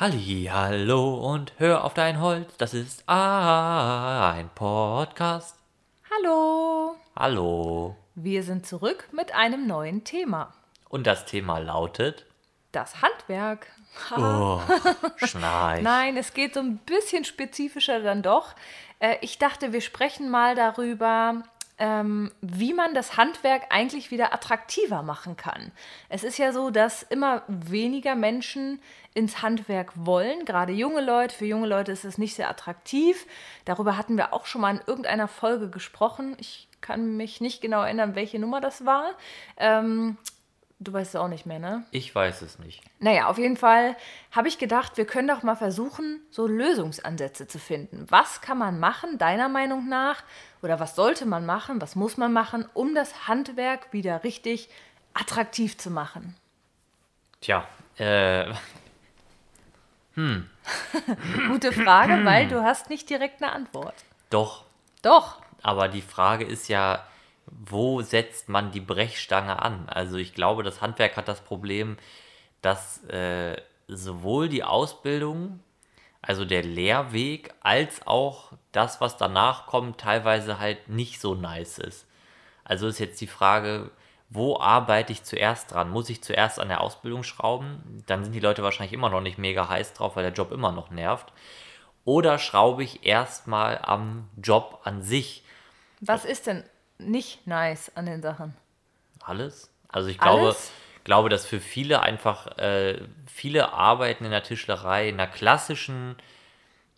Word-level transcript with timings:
Halli, 0.00 0.48
hallo 0.48 1.16
und 1.32 1.54
hör 1.58 1.82
auf 1.82 1.92
dein 1.92 2.20
Holz, 2.20 2.56
das 2.56 2.72
ist 2.72 3.02
ein 3.08 4.48
Podcast. 4.54 5.56
Hallo, 6.08 6.94
Hallo. 7.16 7.96
wir 8.14 8.44
sind 8.44 8.64
zurück 8.64 9.08
mit 9.10 9.34
einem 9.34 9.66
neuen 9.66 10.04
Thema. 10.04 10.54
Und 10.88 11.08
das 11.08 11.24
Thema 11.24 11.58
lautet. 11.58 12.26
Das 12.70 13.02
Handwerk. 13.02 13.66
Oh, 14.16 14.60
Schnarch. 15.26 15.82
Nein, 15.82 16.16
es 16.16 16.32
geht 16.32 16.54
so 16.54 16.60
ein 16.60 16.78
bisschen 16.78 17.24
spezifischer 17.24 17.98
dann 17.98 18.22
doch. 18.22 18.54
Äh, 19.00 19.16
ich 19.20 19.38
dachte, 19.38 19.72
wir 19.72 19.80
sprechen 19.80 20.30
mal 20.30 20.54
darüber, 20.54 21.42
ähm, 21.78 22.30
wie 22.40 22.74
man 22.74 22.94
das 22.94 23.16
Handwerk 23.16 23.66
eigentlich 23.70 24.10
wieder 24.10 24.32
attraktiver 24.32 25.02
machen 25.02 25.36
kann. 25.36 25.72
Es 26.08 26.24
ist 26.24 26.38
ja 26.38 26.52
so, 26.52 26.70
dass 26.70 27.02
immer 27.02 27.42
weniger 27.46 28.14
Menschen 28.14 28.80
ins 29.14 29.42
Handwerk 29.42 29.92
wollen, 29.94 30.44
gerade 30.44 30.72
junge 30.72 31.00
Leute. 31.00 31.34
Für 31.34 31.46
junge 31.46 31.66
Leute 31.66 31.92
ist 31.92 32.04
es 32.04 32.18
nicht 32.18 32.34
sehr 32.34 32.50
attraktiv. 32.50 33.26
Darüber 33.64 33.96
hatten 33.96 34.16
wir 34.16 34.32
auch 34.32 34.46
schon 34.46 34.60
mal 34.60 34.76
in 34.76 34.82
irgendeiner 34.86 35.28
Folge 35.28 35.70
gesprochen. 35.70 36.36
Ich 36.38 36.68
kann 36.80 37.16
mich 37.16 37.40
nicht 37.40 37.60
genau 37.60 37.82
erinnern, 37.82 38.14
welche 38.14 38.38
Nummer 38.38 38.60
das 38.60 38.84
war. 38.84 39.10
Ähm, 39.56 40.16
du 40.80 40.92
weißt 40.92 41.14
es 41.14 41.20
auch 41.20 41.28
nicht 41.28 41.46
mehr, 41.46 41.58
ne? 41.58 41.84
Ich 41.90 42.14
weiß 42.14 42.42
es 42.42 42.58
nicht. 42.58 42.82
Naja, 43.00 43.26
auf 43.26 43.38
jeden 43.38 43.56
Fall 43.56 43.96
habe 44.30 44.48
ich 44.48 44.58
gedacht, 44.58 44.96
wir 44.96 45.06
können 45.06 45.28
doch 45.28 45.42
mal 45.42 45.56
versuchen, 45.56 46.20
so 46.30 46.46
Lösungsansätze 46.46 47.46
zu 47.46 47.58
finden. 47.58 48.06
Was 48.08 48.40
kann 48.40 48.58
man 48.58 48.78
machen, 48.78 49.18
deiner 49.18 49.48
Meinung 49.48 49.88
nach? 49.88 50.22
Oder 50.62 50.80
was 50.80 50.94
sollte 50.94 51.26
man 51.26 51.46
machen? 51.46 51.80
Was 51.80 51.96
muss 51.96 52.16
man 52.16 52.32
machen, 52.32 52.66
um 52.74 52.94
das 52.94 53.28
Handwerk 53.28 53.92
wieder 53.92 54.24
richtig 54.24 54.68
attraktiv 55.14 55.76
zu 55.78 55.90
machen? 55.90 56.36
Tja, 57.40 57.66
äh, 57.98 58.52
Gute 61.48 61.72
Frage, 61.72 62.24
weil 62.24 62.48
du 62.48 62.62
hast 62.62 62.90
nicht 62.90 63.08
direkt 63.08 63.42
eine 63.42 63.52
Antwort. 63.52 63.94
doch. 64.30 64.64
Doch. 65.02 65.40
Aber 65.62 65.88
die 65.88 66.02
Frage 66.02 66.44
ist 66.44 66.68
ja, 66.68 67.04
wo 67.50 68.02
setzt 68.02 68.48
man 68.48 68.70
die 68.70 68.80
Brechstange 68.80 69.60
an? 69.62 69.88
Also 69.88 70.16
ich 70.16 70.34
glaube, 70.34 70.62
das 70.62 70.80
Handwerk 70.80 71.16
hat 71.16 71.28
das 71.28 71.40
Problem, 71.40 71.96
dass 72.62 73.04
äh, 73.04 73.56
sowohl 73.86 74.48
die 74.48 74.64
Ausbildung, 74.64 75.60
also 76.20 76.44
der 76.44 76.62
Lehrweg, 76.62 77.54
als 77.60 78.06
auch 78.06 78.52
das, 78.72 79.00
was 79.00 79.16
danach 79.16 79.66
kommt, 79.66 79.98
teilweise 80.00 80.58
halt 80.58 80.88
nicht 80.88 81.20
so 81.20 81.34
nice 81.34 81.78
ist. 81.78 82.06
Also 82.64 82.86
ist 82.88 82.98
jetzt 82.98 83.20
die 83.20 83.26
Frage, 83.26 83.90
wo 84.30 84.60
arbeite 84.60 85.12
ich 85.12 85.24
zuerst 85.24 85.72
dran? 85.72 85.90
Muss 85.90 86.10
ich 86.10 86.22
zuerst 86.22 86.60
an 86.60 86.68
der 86.68 86.82
Ausbildung 86.82 87.22
schrauben? 87.22 88.02
Dann 88.06 88.24
sind 88.24 88.34
die 88.34 88.40
Leute 88.40 88.62
wahrscheinlich 88.62 88.92
immer 88.92 89.08
noch 89.08 89.22
nicht 89.22 89.38
mega 89.38 89.68
heiß 89.68 89.94
drauf, 89.94 90.16
weil 90.16 90.24
der 90.24 90.34
Job 90.34 90.52
immer 90.52 90.72
noch 90.72 90.90
nervt. 90.90 91.32
Oder 92.04 92.38
schraube 92.38 92.84
ich 92.84 93.06
erstmal 93.06 93.78
am 93.78 94.28
Job 94.36 94.80
an 94.84 95.02
sich? 95.02 95.44
Was 96.00 96.24
ist 96.24 96.46
denn 96.46 96.64
nicht 96.98 97.46
nice 97.46 97.92
an 97.94 98.06
den 98.06 98.22
Sachen? 98.22 98.54
Alles? 99.20 99.70
Also 99.88 100.08
ich 100.08 100.18
glaube, 100.18 100.46
Alles? 100.46 100.72
glaube, 101.08 101.30
dass 101.30 101.46
für 101.46 101.58
viele 101.58 102.02
einfach 102.02 102.58
äh, 102.58 103.00
viele 103.26 103.72
Arbeiten 103.72 104.26
in 104.26 104.30
der 104.30 104.42
Tischlerei, 104.42 105.08
in 105.08 105.16
der 105.16 105.26
klassischen 105.26 106.16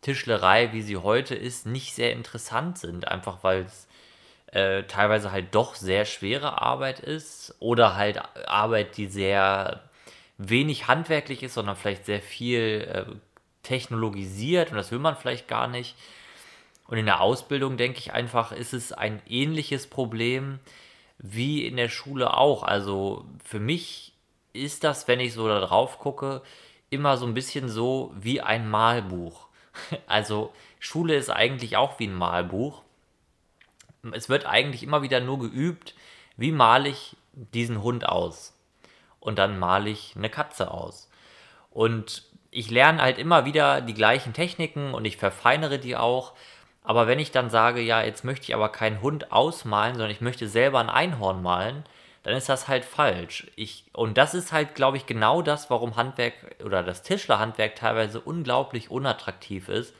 Tischlerei, 0.01 0.73
wie 0.73 0.83
sie 0.83 0.97
heute 0.97 1.37
ist, 1.37 1.65
nicht 1.65 1.95
sehr 1.95 2.13
interessant 2.13 2.77
sind. 2.77 3.07
Einfach 3.07 3.45
weil 3.45 3.67
es 3.67 3.87
äh, 4.47 4.83
teilweise 4.83 5.31
halt 5.31 5.55
doch 5.55 5.77
sehr 5.77 6.07
schwere 6.07 6.61
Arbeit 6.61 6.99
ist 6.99 7.55
oder 7.61 7.95
halt 7.95 8.21
Arbeit, 8.49 8.97
die 8.97 9.07
sehr 9.07 9.89
wenig 10.39 10.89
handwerklich 10.89 11.45
ist, 11.45 11.55
sondern 11.55 11.77
vielleicht 11.77 12.05
sehr 12.05 12.21
viel 12.21 12.89
äh, 12.93 13.05
technologisiert 13.63 14.73
und 14.73 14.77
das 14.77 14.91
will 14.91 14.99
man 14.99 15.15
vielleicht 15.15 15.47
gar 15.47 15.69
nicht. 15.69 15.95
Und 16.91 16.99
in 16.99 17.07
der 17.07 17.21
Ausbildung 17.21 17.77
denke 17.77 18.01
ich 18.01 18.13
einfach, 18.13 18.51
ist 18.51 18.73
es 18.73 18.93
ein 18.93 19.23
ähnliches 19.29 19.87
Problem 19.87 20.59
wie 21.19 21.65
in 21.65 21.77
der 21.77 21.89
Schule 21.89 22.37
auch. 22.37 22.65
Also 22.65 23.25
für 23.45 23.61
mich 23.61 24.13
ist 24.53 24.83
das, 24.83 25.07
wenn 25.07 25.21
ich 25.21 25.33
so 25.33 25.47
da 25.47 25.61
drauf 25.61 26.01
gucke, 26.01 26.43
immer 26.91 27.17
so 27.17 27.27
ein 27.27 27.35
bisschen 27.35 27.69
so 27.69 28.13
wie 28.19 28.41
ein 28.41 28.69
Malbuch. 28.69 29.47
Also 30.09 30.53
Schule 30.81 31.15
ist 31.15 31.31
eigentlich 31.31 31.77
auch 31.77 32.01
wie 32.01 32.09
ein 32.09 32.15
Malbuch. 32.15 32.83
Es 34.11 34.29
wird 34.29 34.45
eigentlich 34.45 34.83
immer 34.83 35.03
wieder 35.03 35.21
nur 35.21 35.39
geübt, 35.39 35.95
wie 36.37 36.51
male 36.51 36.89
ich 36.89 37.17
diesen 37.33 37.85
Hund 37.85 38.09
aus. 38.09 38.53
Und 39.21 39.39
dann 39.39 39.61
male 39.61 39.91
ich 39.91 40.15
eine 40.17 40.29
Katze 40.29 40.73
aus. 40.73 41.09
Und 41.71 42.25
ich 42.51 42.69
lerne 42.69 43.01
halt 43.01 43.19
immer 43.19 43.45
wieder 43.45 43.81
die 43.81 43.95
gleichen 43.95 44.33
Techniken 44.33 44.93
und 44.93 45.05
ich 45.05 45.19
verfeinere 45.19 45.79
die 45.79 45.97
auch. 45.97 46.33
Aber 46.91 47.07
wenn 47.07 47.21
ich 47.21 47.31
dann 47.31 47.51
sage, 47.51 47.81
ja, 47.81 48.03
jetzt 48.03 48.25
möchte 48.25 48.47
ich 48.47 48.55
aber 48.57 48.69
keinen 48.69 49.01
Hund 49.01 49.31
ausmalen, 49.31 49.95
sondern 49.95 50.11
ich 50.11 50.21
möchte 50.21 50.49
selber 50.49 50.81
ein 50.81 50.91
Einhorn 50.91 51.41
malen, 51.41 51.85
dann 52.25 52.35
ist 52.35 52.49
das 52.49 52.67
halt 52.67 52.85
falsch. 52.85 53.47
Ich, 53.55 53.85
und 53.93 54.19
das 54.19 54.35
ist 54.35 54.51
halt, 54.51 54.75
glaube 54.75 54.97
ich, 54.97 55.07
genau 55.07 55.41
das, 55.41 55.71
warum 55.71 55.95
Handwerk 55.95 56.35
oder 56.65 56.83
das 56.83 57.05
Tischlerhandwerk 57.05 57.77
teilweise 57.77 58.21
unglaublich 58.21 58.91
unattraktiv 58.91 59.69
ist, 59.69 59.95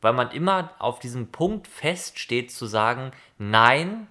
weil 0.00 0.12
man 0.12 0.32
immer 0.32 0.72
auf 0.80 0.98
diesem 0.98 1.30
Punkt 1.30 1.68
feststeht 1.68 2.50
zu 2.50 2.66
sagen, 2.66 3.12
nein, 3.38 4.08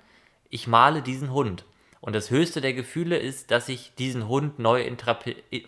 ich 0.50 0.66
male 0.66 1.02
diesen 1.02 1.34
Hund. 1.34 1.66
Und 2.00 2.16
das 2.16 2.32
höchste 2.32 2.62
der 2.62 2.72
Gefühle 2.72 3.18
ist, 3.18 3.52
dass 3.52 3.68
ich 3.68 3.96
diesen 3.96 4.30
Hund 4.30 4.60
neu 4.60 4.82
interpretiere. 4.82 5.68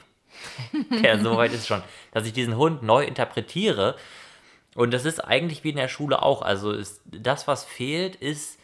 ja, 1.04 1.20
soweit 1.20 1.52
ist 1.52 1.68
schon. 1.68 1.84
Dass 2.14 2.26
ich 2.26 2.32
diesen 2.32 2.56
Hund 2.56 2.82
neu 2.82 3.04
interpretiere. 3.04 3.98
Und 4.76 4.94
das 4.94 5.06
ist 5.06 5.20
eigentlich 5.20 5.64
wie 5.64 5.72
in 5.72 5.78
der 5.78 5.88
Schule 5.88 6.22
auch. 6.22 6.42
Also 6.42 6.72
ist, 6.72 7.02
das, 7.06 7.48
was 7.48 7.66
fehlt, 7.66 8.16
ist 8.16 8.60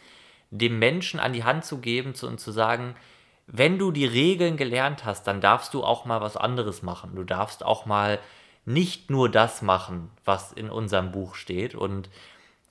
dem 0.50 0.78
Menschen 0.78 1.20
an 1.20 1.32
die 1.32 1.44
Hand 1.44 1.64
zu 1.64 1.78
geben 1.78 2.14
zu, 2.14 2.26
und 2.26 2.38
zu 2.38 2.52
sagen, 2.52 2.94
wenn 3.46 3.78
du 3.78 3.92
die 3.92 4.06
Regeln 4.06 4.56
gelernt 4.56 5.04
hast, 5.04 5.26
dann 5.26 5.40
darfst 5.40 5.74
du 5.74 5.84
auch 5.84 6.04
mal 6.04 6.20
was 6.20 6.36
anderes 6.36 6.82
machen. 6.82 7.14
Du 7.14 7.24
darfst 7.24 7.64
auch 7.64 7.86
mal 7.86 8.18
nicht 8.64 9.10
nur 9.10 9.30
das 9.30 9.62
machen, 9.62 10.10
was 10.24 10.52
in 10.52 10.70
unserem 10.70 11.12
Buch 11.12 11.36
steht. 11.36 11.74
Und 11.74 12.08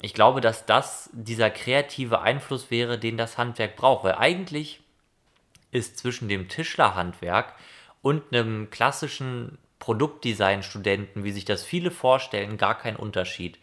ich 0.02 0.14
glaube, 0.14 0.42
dass 0.42 0.66
das 0.66 1.10
dieser 1.14 1.50
kreative 1.50 2.22
Einfluss 2.22 2.70
wäre, 2.72 3.00
den 3.00 3.18
das 3.18 3.38
Handwerk 3.38 3.78
braucht. 3.78 4.04
Weil 4.04 4.16
eigentlich 4.16 4.82
ist 5.72 5.98
zwischen 5.98 6.28
dem 6.28 6.50
Tischlerhandwerk 6.50 7.54
und 8.02 8.24
einem 8.32 8.70
klassischen 8.70 9.58
Produktdesign-Studenten, 9.80 11.24
wie 11.24 11.32
sich 11.32 11.46
das 11.46 11.64
viele 11.64 11.92
vorstellen, 11.92 12.58
gar 12.58 12.78
kein 12.78 12.96
Unterschied. 12.96 13.60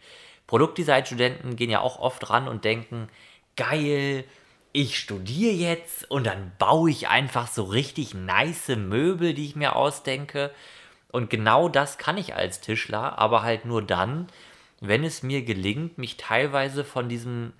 Produktdesign-Studenten 0.47 1.55
gehen 1.55 1.69
ja 1.69 1.81
auch 1.81 1.99
oft 1.99 2.29
ran 2.29 2.47
und 2.47 2.65
denken, 2.65 3.09
geil, 3.55 4.25
ich 4.71 4.97
studiere 4.97 5.53
jetzt 5.53 6.09
und 6.09 6.25
dann 6.25 6.51
baue 6.57 6.89
ich 6.89 7.07
einfach 7.07 7.47
so 7.47 7.63
richtig 7.63 8.13
nice 8.13 8.69
Möbel, 8.69 9.33
die 9.33 9.45
ich 9.45 9.55
mir 9.55 9.75
ausdenke. 9.75 10.51
Und 11.11 11.29
genau 11.29 11.69
das 11.69 11.99
kann 11.99 12.17
ich 12.17 12.35
als 12.35 12.59
Tischler, 12.59 13.19
aber 13.19 13.43
halt 13.43 13.65
nur 13.65 13.83
dann, 13.83 14.27
wenn 14.81 15.03
es 15.03 15.21
mir 15.21 15.43
gelingt, 15.43 15.99
mich 15.99 16.17
teilweise 16.17 16.83
von 16.83 17.07
diesem 17.07 17.53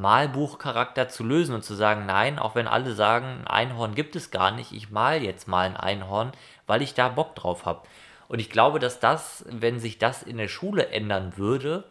Malbuchcharakter 0.00 1.08
zu 1.08 1.24
lösen 1.24 1.54
und 1.54 1.62
zu 1.62 1.74
sagen, 1.74 2.06
nein, 2.06 2.38
auch 2.38 2.54
wenn 2.54 2.66
alle 2.66 2.94
sagen, 2.94 3.42
ein 3.44 3.46
Einhorn 3.46 3.94
gibt 3.94 4.16
es 4.16 4.30
gar 4.30 4.50
nicht, 4.50 4.72
ich 4.72 4.90
mal 4.90 5.22
jetzt 5.22 5.46
mal 5.46 5.66
ein 5.66 5.76
Einhorn, 5.76 6.32
weil 6.66 6.82
ich 6.82 6.94
da 6.94 7.08
Bock 7.08 7.34
drauf 7.34 7.66
habe. 7.66 7.82
Und 8.28 8.38
ich 8.38 8.50
glaube, 8.50 8.78
dass 8.78 9.00
das, 9.00 9.44
wenn 9.48 9.80
sich 9.80 9.98
das 9.98 10.22
in 10.22 10.38
der 10.38 10.48
Schule 10.48 10.88
ändern 10.88 11.36
würde, 11.36 11.84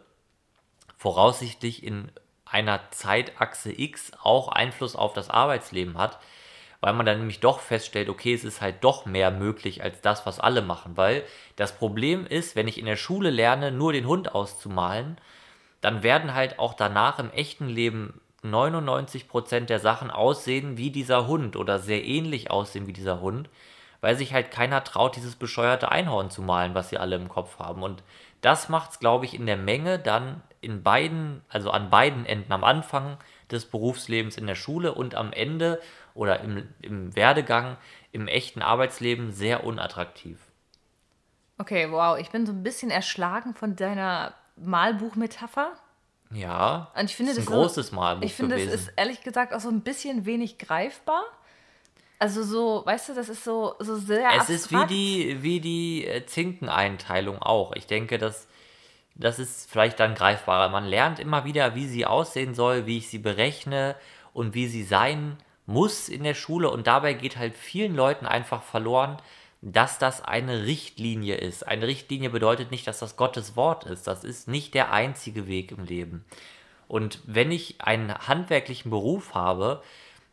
voraussichtlich 0.96 1.84
in 1.84 2.10
einer 2.44 2.80
Zeitachse 2.90 3.72
X 3.72 4.12
auch 4.22 4.48
Einfluss 4.48 4.96
auf 4.96 5.12
das 5.12 5.30
Arbeitsleben 5.30 5.96
hat, 5.96 6.18
weil 6.80 6.94
man 6.94 7.06
dann 7.06 7.18
nämlich 7.18 7.40
doch 7.40 7.60
feststellt, 7.60 8.08
okay, 8.08 8.32
es 8.32 8.44
ist 8.44 8.60
halt 8.60 8.82
doch 8.82 9.06
mehr 9.06 9.30
möglich 9.30 9.82
als 9.82 10.00
das, 10.00 10.26
was 10.26 10.40
alle 10.40 10.62
machen, 10.62 10.96
weil 10.96 11.24
das 11.56 11.76
Problem 11.76 12.26
ist, 12.26 12.56
wenn 12.56 12.68
ich 12.68 12.78
in 12.78 12.86
der 12.86 12.96
Schule 12.96 13.30
lerne, 13.30 13.70
nur 13.70 13.92
den 13.92 14.06
Hund 14.06 14.34
auszumalen, 14.34 15.18
dann 15.80 16.02
werden 16.02 16.34
halt 16.34 16.58
auch 16.58 16.74
danach 16.74 17.18
im 17.18 17.30
echten 17.30 17.68
Leben 17.68 18.20
99% 18.42 19.66
der 19.66 19.80
Sachen 19.80 20.10
aussehen 20.10 20.76
wie 20.76 20.90
dieser 20.90 21.26
Hund 21.26 21.56
oder 21.56 21.78
sehr 21.78 22.04
ähnlich 22.04 22.50
aussehen 22.50 22.86
wie 22.86 22.92
dieser 22.92 23.20
Hund, 23.20 23.48
weil 24.00 24.16
sich 24.16 24.32
halt 24.32 24.50
keiner 24.50 24.82
traut, 24.82 25.16
dieses 25.16 25.36
bescheuerte 25.36 25.90
Einhorn 25.90 26.30
zu 26.30 26.42
malen, 26.42 26.74
was 26.74 26.88
sie 26.88 26.98
alle 26.98 27.16
im 27.16 27.28
Kopf 27.28 27.58
haben. 27.58 27.82
Und 27.82 28.02
das 28.40 28.68
macht 28.68 28.92
es, 28.92 28.98
glaube 28.98 29.26
ich, 29.26 29.34
in 29.34 29.46
der 29.46 29.58
Menge 29.58 29.98
dann 29.98 30.42
in 30.62 30.82
beiden, 30.82 31.42
also 31.48 31.70
an 31.70 31.90
beiden 31.90 32.24
Enden, 32.24 32.52
am 32.52 32.64
Anfang 32.64 33.18
des 33.50 33.66
Berufslebens 33.66 34.36
in 34.36 34.46
der 34.46 34.54
Schule 34.54 34.94
und 34.94 35.14
am 35.14 35.32
Ende 35.32 35.80
oder 36.14 36.40
im, 36.40 36.68
im 36.80 37.14
Werdegang 37.14 37.76
im 38.12 38.26
echten 38.26 38.62
Arbeitsleben 38.62 39.32
sehr 39.32 39.64
unattraktiv. 39.64 40.38
Okay, 41.58 41.90
wow, 41.90 42.18
ich 42.18 42.30
bin 42.30 42.46
so 42.46 42.52
ein 42.52 42.62
bisschen 42.62 42.90
erschlagen 42.90 43.54
von 43.54 43.76
deiner 43.76 44.34
Malbuchmetapher. 44.60 45.72
Ja, 46.32 46.92
Und 46.96 47.06
ich 47.10 47.16
finde, 47.16 47.32
ist 47.32 47.38
ein 47.38 47.44
das 47.44 47.52
großes 47.52 47.92
Malbuch 47.92 48.24
Ich 48.24 48.34
finde, 48.34 48.54
es 48.56 48.62
gewesen. 48.66 48.78
ist 48.88 48.92
ehrlich 48.96 49.22
gesagt 49.22 49.52
auch 49.52 49.60
so 49.60 49.68
ein 49.68 49.80
bisschen 49.80 50.26
wenig 50.26 50.58
greifbar. 50.58 51.22
Also 52.20 52.42
so, 52.44 52.82
weißt 52.84 53.08
du, 53.08 53.14
das 53.14 53.28
ist 53.28 53.42
so, 53.44 53.74
so 53.80 53.96
sehr 53.96 54.28
Es 54.28 54.40
abstrakt. 54.48 54.50
ist 54.50 54.70
wie 54.70 54.86
die, 54.86 55.42
wie 55.42 55.60
die 55.60 56.06
äh, 56.06 56.24
Zinkeneinteilung 56.26 57.40
auch. 57.42 57.72
Ich 57.74 57.86
denke, 57.86 58.18
dass 58.18 58.46
das 59.16 59.38
ist 59.38 59.70
vielleicht 59.70 59.98
dann 60.00 60.14
greifbarer. 60.14 60.68
Man 60.68 60.84
lernt 60.84 61.18
immer 61.18 61.44
wieder, 61.44 61.74
wie 61.74 61.86
sie 61.88 62.06
aussehen 62.06 62.54
soll, 62.54 62.86
wie 62.86 62.98
ich 62.98 63.08
sie 63.08 63.18
berechne 63.18 63.96
und 64.32 64.54
wie 64.54 64.66
sie 64.68 64.84
sein 64.84 65.36
muss 65.66 66.08
in 66.08 66.22
der 66.24 66.34
Schule. 66.34 66.70
Und 66.70 66.86
dabei 66.86 67.14
geht 67.14 67.36
halt 67.36 67.56
vielen 67.56 67.94
Leuten 67.94 68.26
einfach 68.26 68.62
verloren, 68.62 69.16
dass 69.62 69.98
das 69.98 70.22
eine 70.22 70.64
Richtlinie 70.64 71.36
ist. 71.36 71.66
Eine 71.66 71.86
Richtlinie 71.86 72.30
bedeutet 72.30 72.70
nicht, 72.70 72.86
dass 72.86 72.98
das 72.98 73.16
Gottes 73.16 73.56
Wort 73.56 73.84
ist. 73.84 74.06
Das 74.06 74.24
ist 74.24 74.48
nicht 74.48 74.74
der 74.74 74.92
einzige 74.92 75.46
Weg 75.46 75.72
im 75.72 75.84
Leben. 75.84 76.24
Und 76.88 77.20
wenn 77.24 77.52
ich 77.52 77.80
einen 77.80 78.12
handwerklichen 78.12 78.90
Beruf 78.90 79.34
habe, 79.34 79.82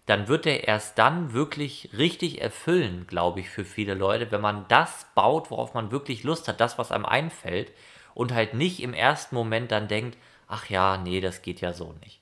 dann 0.06 0.30
wird 0.30 0.46
er 0.46 0.68
erst 0.68 0.98
dann 0.98 1.34
wirklich 1.34 1.90
richtig 1.98 2.42
erfüllen, 2.42 3.06
glaube 3.08 3.42
ich, 3.42 3.50
für 3.50 3.66
viele 3.66 3.94
Leute, 3.94 4.32
wenn 4.32 4.40
man 4.40 4.66
das 4.70 5.06
baut, 5.14 5.52
worauf 5.52 5.74
man 5.74 5.92
wirklich 5.92 6.24
Lust 6.24 6.48
hat, 6.48 6.62
das, 6.62 6.78
was 6.78 6.94
einem 6.94 7.06
einfällt 7.06 7.74
und 8.14 8.34
halt 8.34 8.54
nicht 8.54 8.82
im 8.82 8.94
ersten 8.94 9.36
Moment 9.36 9.72
dann 9.72 9.90
denkt, 9.90 10.18
ach 10.48 10.70
ja, 10.70 10.98
nee, 10.98 11.20
das 11.20 11.42
geht 11.42 11.60
ja 11.60 11.74
so 11.74 11.94
nicht. 12.04 12.22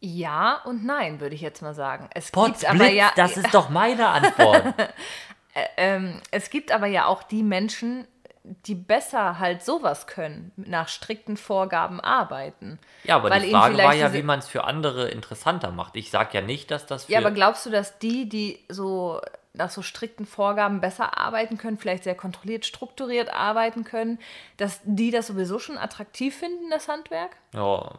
Ja 0.00 0.60
und 0.64 0.84
nein, 0.84 1.20
würde 1.20 1.36
ich 1.36 1.40
jetzt 1.40 1.62
mal 1.62 1.72
sagen. 1.72 2.10
Es 2.12 2.32
Potz, 2.32 2.64
Blitz, 2.68 2.92
ja, 2.92 3.12
das 3.16 3.36
ist 3.36 3.54
doch 3.54 3.70
meine 3.70 4.08
Antwort. 4.08 4.74
ähm, 5.76 6.20
es 6.30 6.50
gibt 6.50 6.72
aber 6.72 6.86
ja 6.86 7.06
auch 7.06 7.22
die 7.22 7.42
Menschen, 7.42 8.06
die 8.44 8.74
besser 8.74 9.38
halt 9.38 9.64
sowas 9.64 10.06
können, 10.06 10.52
nach 10.56 10.88
strikten 10.88 11.36
Vorgaben 11.36 12.00
arbeiten. 12.00 12.78
ja, 13.04 13.16
aber 13.16 13.30
Weil 13.30 13.42
die 13.42 13.50
Frage 13.50 13.78
war 13.78 13.94
ja, 13.94 14.12
wie 14.12 14.22
man 14.22 14.38
es 14.38 14.48
für 14.48 14.64
andere 14.64 15.08
interessanter 15.08 15.72
macht. 15.72 15.96
Ich 15.96 16.10
sage 16.10 16.30
ja 16.32 16.40
nicht, 16.42 16.70
dass 16.70 16.86
das 16.86 17.06
für... 17.06 17.12
Ja, 17.12 17.18
aber 17.18 17.32
glaubst 17.32 17.66
du, 17.66 17.70
dass 17.70 17.98
die, 17.98 18.28
die 18.28 18.64
so 18.68 19.20
nach 19.52 19.70
so 19.70 19.82
strikten 19.82 20.26
Vorgaben 20.26 20.80
besser 20.80 21.18
arbeiten 21.18 21.58
können, 21.58 21.78
vielleicht 21.78 22.04
sehr 22.04 22.14
kontrolliert, 22.14 22.66
strukturiert 22.66 23.32
arbeiten 23.32 23.84
können, 23.84 24.18
dass 24.58 24.80
die 24.84 25.10
das 25.10 25.26
sowieso 25.26 25.58
schon 25.58 25.78
attraktiv 25.78 26.36
finden, 26.36 26.70
das 26.70 26.88
Handwerk? 26.88 27.36
ja, 27.54 27.90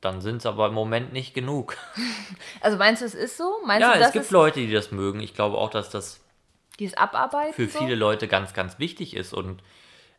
dann 0.00 0.22
sind 0.22 0.38
es 0.38 0.46
aber 0.46 0.68
im 0.68 0.72
Moment 0.72 1.12
nicht 1.12 1.34
genug. 1.34 1.76
Also 2.62 2.78
meinst 2.78 3.02
du, 3.02 3.06
es 3.06 3.14
ist 3.14 3.36
so? 3.36 3.56
Meinst 3.66 3.82
Ja, 3.82 3.96
du, 3.96 4.02
es 4.02 4.12
gibt 4.12 4.30
Leute, 4.30 4.60
die 4.60 4.72
das 4.72 4.92
mögen. 4.92 5.20
Ich 5.20 5.34
glaube 5.34 5.58
auch, 5.58 5.70
dass 5.70 5.90
das 5.90 6.20
dieses 6.80 6.96
Abarbeiten 6.96 7.54
für 7.54 7.68
so? 7.68 7.78
viele 7.78 7.94
Leute 7.94 8.26
ganz, 8.26 8.52
ganz 8.52 8.78
wichtig 8.78 9.14
ist 9.14 9.32
und 9.32 9.62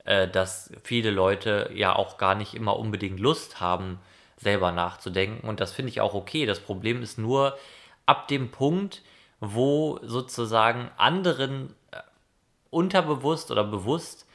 äh, 0.05 0.27
dass 0.27 0.71
viele 0.83 1.11
Leute 1.11 1.69
ja 1.73 1.95
auch 1.95 2.17
gar 2.17 2.35
nicht 2.35 2.53
immer 2.53 2.77
unbedingt 2.77 3.19
Lust 3.19 3.59
haben, 3.59 3.99
selber 4.37 4.71
nachzudenken. 4.71 5.47
Und 5.47 5.59
das 5.59 5.71
finde 5.71 5.91
ich 5.91 6.01
auch 6.01 6.13
okay. 6.13 6.45
Das 6.45 6.59
Problem 6.59 7.01
ist 7.01 7.17
nur 7.17 7.57
ab 8.05 8.27
dem 8.27 8.49
Punkt, 8.49 9.03
wo 9.39 9.99
sozusagen 10.03 10.89
anderen 10.97 11.75
äh, 11.91 11.97
unterbewusst 12.69 13.51
oder 13.51 13.63
bewusst 13.63 14.25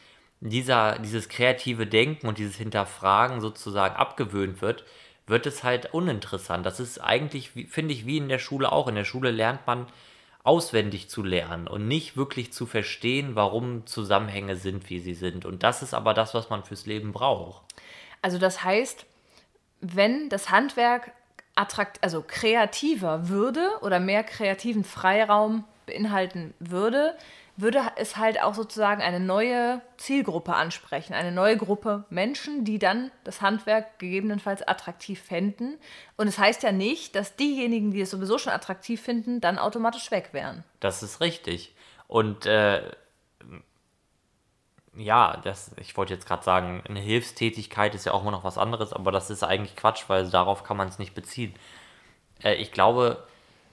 dieser, 0.40 0.98
dieses 0.98 1.28
kreative 1.28 1.86
Denken 1.86 2.28
und 2.28 2.38
dieses 2.38 2.56
Hinterfragen 2.56 3.40
sozusagen 3.40 3.96
abgewöhnt 3.96 4.60
wird, 4.60 4.84
wird 5.26 5.46
es 5.46 5.64
halt 5.64 5.92
uninteressant. 5.92 6.64
Das 6.64 6.78
ist 6.78 6.98
eigentlich, 6.98 7.50
finde 7.50 7.94
ich, 7.94 8.06
wie 8.06 8.18
in 8.18 8.28
der 8.28 8.38
Schule 8.38 8.70
auch. 8.70 8.86
In 8.86 8.94
der 8.94 9.04
Schule 9.04 9.30
lernt 9.30 9.66
man 9.66 9.86
auswendig 10.46 11.08
zu 11.08 11.22
lernen 11.22 11.66
und 11.66 11.88
nicht 11.88 12.16
wirklich 12.16 12.52
zu 12.52 12.66
verstehen, 12.66 13.34
warum 13.34 13.86
Zusammenhänge 13.86 14.56
sind, 14.56 14.88
wie 14.90 15.00
sie 15.00 15.14
sind. 15.14 15.44
Und 15.44 15.62
das 15.62 15.82
ist 15.82 15.94
aber 15.94 16.14
das, 16.14 16.34
was 16.34 16.50
man 16.50 16.64
fürs 16.64 16.86
Leben 16.86 17.12
braucht. 17.12 17.62
Also 18.22 18.38
das 18.38 18.62
heißt, 18.62 19.06
wenn 19.80 20.28
das 20.28 20.50
Handwerk 20.50 21.12
attrakt, 21.54 22.02
also 22.02 22.22
kreativer 22.26 23.28
würde 23.28 23.70
oder 23.82 23.98
mehr 23.98 24.22
kreativen 24.22 24.84
Freiraum 24.84 25.64
beinhalten 25.86 26.54
würde, 26.58 27.16
würde 27.56 27.80
es 27.96 28.16
halt 28.16 28.42
auch 28.42 28.54
sozusagen 28.54 29.00
eine 29.00 29.20
neue 29.20 29.80
Zielgruppe 29.96 30.54
ansprechen, 30.54 31.14
eine 31.14 31.32
neue 31.32 31.56
Gruppe 31.56 32.04
Menschen, 32.10 32.64
die 32.64 32.78
dann 32.78 33.10
das 33.24 33.40
Handwerk 33.40 33.98
gegebenenfalls 33.98 34.66
attraktiv 34.66 35.22
fänden. 35.22 35.78
Und 36.16 36.28
es 36.28 36.38
heißt 36.38 36.62
ja 36.62 36.72
nicht, 36.72 37.14
dass 37.14 37.36
diejenigen, 37.36 37.92
die 37.92 38.02
es 38.02 38.10
sowieso 38.10 38.38
schon 38.38 38.52
attraktiv 38.52 39.00
finden, 39.00 39.40
dann 39.40 39.58
automatisch 39.58 40.10
weg 40.10 40.30
wären. 40.32 40.64
Das 40.80 41.02
ist 41.02 41.20
richtig. 41.20 41.74
Und 42.08 42.46
äh, 42.46 42.82
ja, 44.94 45.38
das, 45.44 45.72
ich 45.78 45.96
wollte 45.96 46.14
jetzt 46.14 46.26
gerade 46.26 46.44
sagen, 46.44 46.82
eine 46.88 47.00
Hilfstätigkeit 47.00 47.94
ist 47.94 48.06
ja 48.06 48.12
auch 48.12 48.22
immer 48.22 48.30
noch 48.30 48.44
was 48.44 48.58
anderes, 48.58 48.92
aber 48.92 49.12
das 49.12 49.30
ist 49.30 49.42
eigentlich 49.42 49.76
Quatsch, 49.76 50.04
weil 50.08 50.28
darauf 50.30 50.62
kann 50.64 50.76
man 50.76 50.88
es 50.88 50.98
nicht 50.98 51.14
beziehen. 51.14 51.54
Äh, 52.42 52.54
ich 52.54 52.72
glaube, 52.72 53.26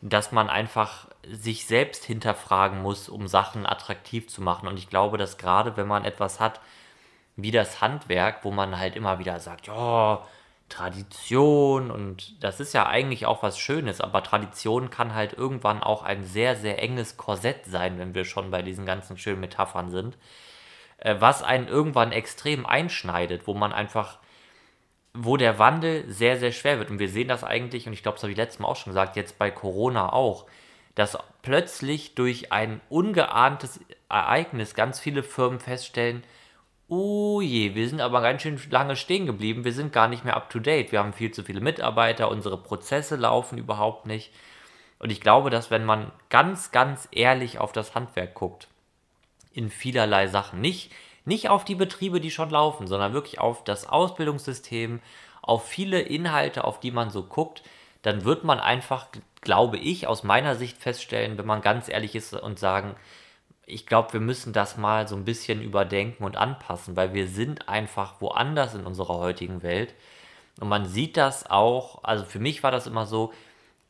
dass 0.04 0.32
man 0.34 0.50
einfach 0.50 1.08
sich 1.30 1.66
selbst 1.66 2.04
hinterfragen 2.04 2.82
muss, 2.82 3.08
um 3.08 3.28
Sachen 3.28 3.66
attraktiv 3.66 4.28
zu 4.28 4.42
machen. 4.42 4.68
Und 4.68 4.78
ich 4.78 4.90
glaube, 4.90 5.18
dass 5.18 5.38
gerade 5.38 5.78
wenn 5.78 5.88
man 5.88 6.04
etwas 6.04 6.40
hat, 6.42 6.60
wie 7.38 7.52
das 7.52 7.82
Handwerk, 7.82 8.44
wo 8.44 8.52
man 8.52 8.78
halt 8.78 8.96
immer 8.96 9.20
wieder 9.20 9.40
sagt, 9.40 9.68
ja, 9.68 10.22
Tradition 10.70 11.92
und 11.92 12.44
das 12.44 12.60
ist 12.60 12.74
ja 12.74 12.88
eigentlich 12.88 13.26
auch 13.26 13.44
was 13.44 13.60
Schönes, 13.60 14.02
aber 14.02 14.24
Tradition 14.24 14.90
kann 14.90 15.14
halt 15.14 15.34
irgendwann 15.34 15.84
auch 15.84 16.04
ein 16.04 16.26
sehr, 16.26 16.56
sehr 16.56 16.82
enges 16.82 17.16
Korsett 17.16 17.66
sein, 17.66 18.00
wenn 18.00 18.16
wir 18.16 18.26
schon 18.26 18.52
bei 18.52 18.62
diesen 18.62 18.86
ganzen 18.86 19.18
schönen 19.18 19.40
Metaphern 19.40 19.90
sind, 19.90 20.18
äh, 20.98 21.16
was 21.20 21.44
einen 21.44 21.68
irgendwann 21.68 22.12
extrem 22.12 22.66
einschneidet, 22.66 23.48
wo 23.48 23.54
man 23.54 23.72
einfach, 23.72 24.20
wo 25.14 25.38
der 25.38 25.60
Wandel 25.60 26.10
sehr, 26.10 26.38
sehr 26.38 26.52
schwer 26.52 26.80
wird. 26.80 26.90
Und 26.90 27.00
wir 27.00 27.10
sehen 27.10 27.28
das 27.28 27.44
eigentlich, 27.44 27.88
und 27.88 27.94
ich 27.94 28.04
glaube, 28.04 28.16
das 28.16 28.24
habe 28.24 28.32
ich 28.32 28.38
letztes 28.38 28.60
Mal 28.60 28.68
auch 28.68 28.76
schon 28.76 28.92
gesagt, 28.92 29.16
jetzt 29.16 29.38
bei 29.38 29.52
Corona 29.52 30.12
auch, 30.12 30.48
dass 30.96 31.18
plötzlich 31.42 32.16
durch 32.16 32.52
ein 32.52 32.82
ungeahntes 32.90 33.80
Ereignis 34.10 34.76
ganz 34.76 35.00
viele 35.00 35.24
Firmen 35.24 35.60
feststellen, 35.60 36.24
Oh 36.90 37.42
je, 37.42 37.74
wir 37.74 37.90
sind 37.90 38.02
aber 38.02 38.22
ganz 38.22 38.42
schön 38.42 38.60
lange 38.70 38.96
stehen 38.96 39.26
geblieben. 39.26 39.64
Wir 39.64 39.74
sind 39.74 39.94
gar 39.94 40.08
nicht 40.08 40.26
mehr 40.26 40.36
up 40.36 40.50
to 40.50 40.60
date. 40.60 40.92
Wir 40.92 41.00
haben 41.00 41.14
viel 41.14 41.32
zu 41.32 41.44
viele 41.44 41.62
Mitarbeiter, 41.62 42.30
unsere 42.30 42.58
Prozesse 42.58 43.16
laufen 43.16 43.58
überhaupt 43.58 44.06
nicht. 44.06 44.32
Und 45.00 45.12
ich 45.12 45.20
glaube, 45.20 45.50
dass 45.50 45.72
wenn 45.72 45.86
man 45.86 46.12
ganz, 46.30 46.72
ganz 46.72 47.08
ehrlich 47.12 47.58
auf 47.58 47.72
das 47.72 47.96
Handwerk 47.96 48.36
guckt, 48.36 48.68
in 49.54 49.70
vielerlei 49.70 50.28
Sachen, 50.28 50.62
nicht, 50.62 50.92
nicht 51.26 51.50
auf 51.50 51.66
die 51.66 51.76
Betriebe, 51.76 52.20
die 52.20 52.32
schon 52.32 52.50
laufen, 52.50 52.88
sondern 52.88 53.14
wirklich 53.14 53.40
auf 53.40 53.64
das 53.64 53.88
Ausbildungssystem, 53.88 55.00
auf 55.42 55.68
viele 55.68 56.02
Inhalte, 56.02 56.64
auf 56.64 56.80
die 56.80 56.92
man 56.92 57.10
so 57.10 57.24
guckt, 57.24 57.64
dann 58.02 58.26
wird 58.26 58.44
man 58.44 58.60
einfach, 58.60 59.08
glaube 59.42 59.78
ich, 59.78 60.08
aus 60.08 60.24
meiner 60.24 60.56
Sicht 60.56 60.78
feststellen, 60.78 61.38
wenn 61.38 61.46
man 61.46 61.62
ganz 61.62 61.90
ehrlich 61.90 62.16
ist 62.16 62.34
und 62.34 62.60
sagen, 62.60 62.96
ich 63.66 63.86
glaube, 63.86 64.14
wir 64.14 64.20
müssen 64.20 64.52
das 64.52 64.78
mal 64.78 65.08
so 65.08 65.16
ein 65.16 65.26
bisschen 65.26 65.62
überdenken 65.62 66.24
und 66.24 66.36
anpassen, 66.36 66.96
weil 66.96 67.14
wir 67.14 67.28
sind 67.28 67.70
einfach 67.70 68.20
woanders 68.20 68.74
in 68.76 68.86
unserer 68.86 69.18
heutigen 69.18 69.64
Welt. 69.64 69.96
Und 70.60 70.68
man 70.68 70.86
sieht 70.86 71.18
das 71.18 71.50
auch, 71.50 72.04
also 72.04 72.26
für 72.26 72.40
mich 72.40 72.62
war 72.62 72.72
das 72.72 72.88
immer 72.88 73.06
so, 73.06 73.34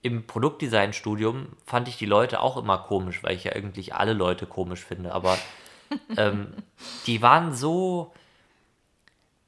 im 0.04 0.28
Produktdesign-Studium 0.28 1.48
fand 1.66 1.88
ich 1.88 1.98
die 1.98 2.06
Leute 2.06 2.42
auch 2.42 2.58
immer 2.58 2.78
komisch, 2.78 3.24
weil 3.24 3.36
ich 3.36 3.46
ja 3.46 3.54
eigentlich 3.54 3.96
alle 3.96 4.14
Leute 4.14 4.46
komisch 4.46 4.84
finde, 4.84 5.14
aber 5.14 5.38
ähm, 6.18 6.54
die 7.06 7.22
waren 7.22 7.54
so, 7.54 8.14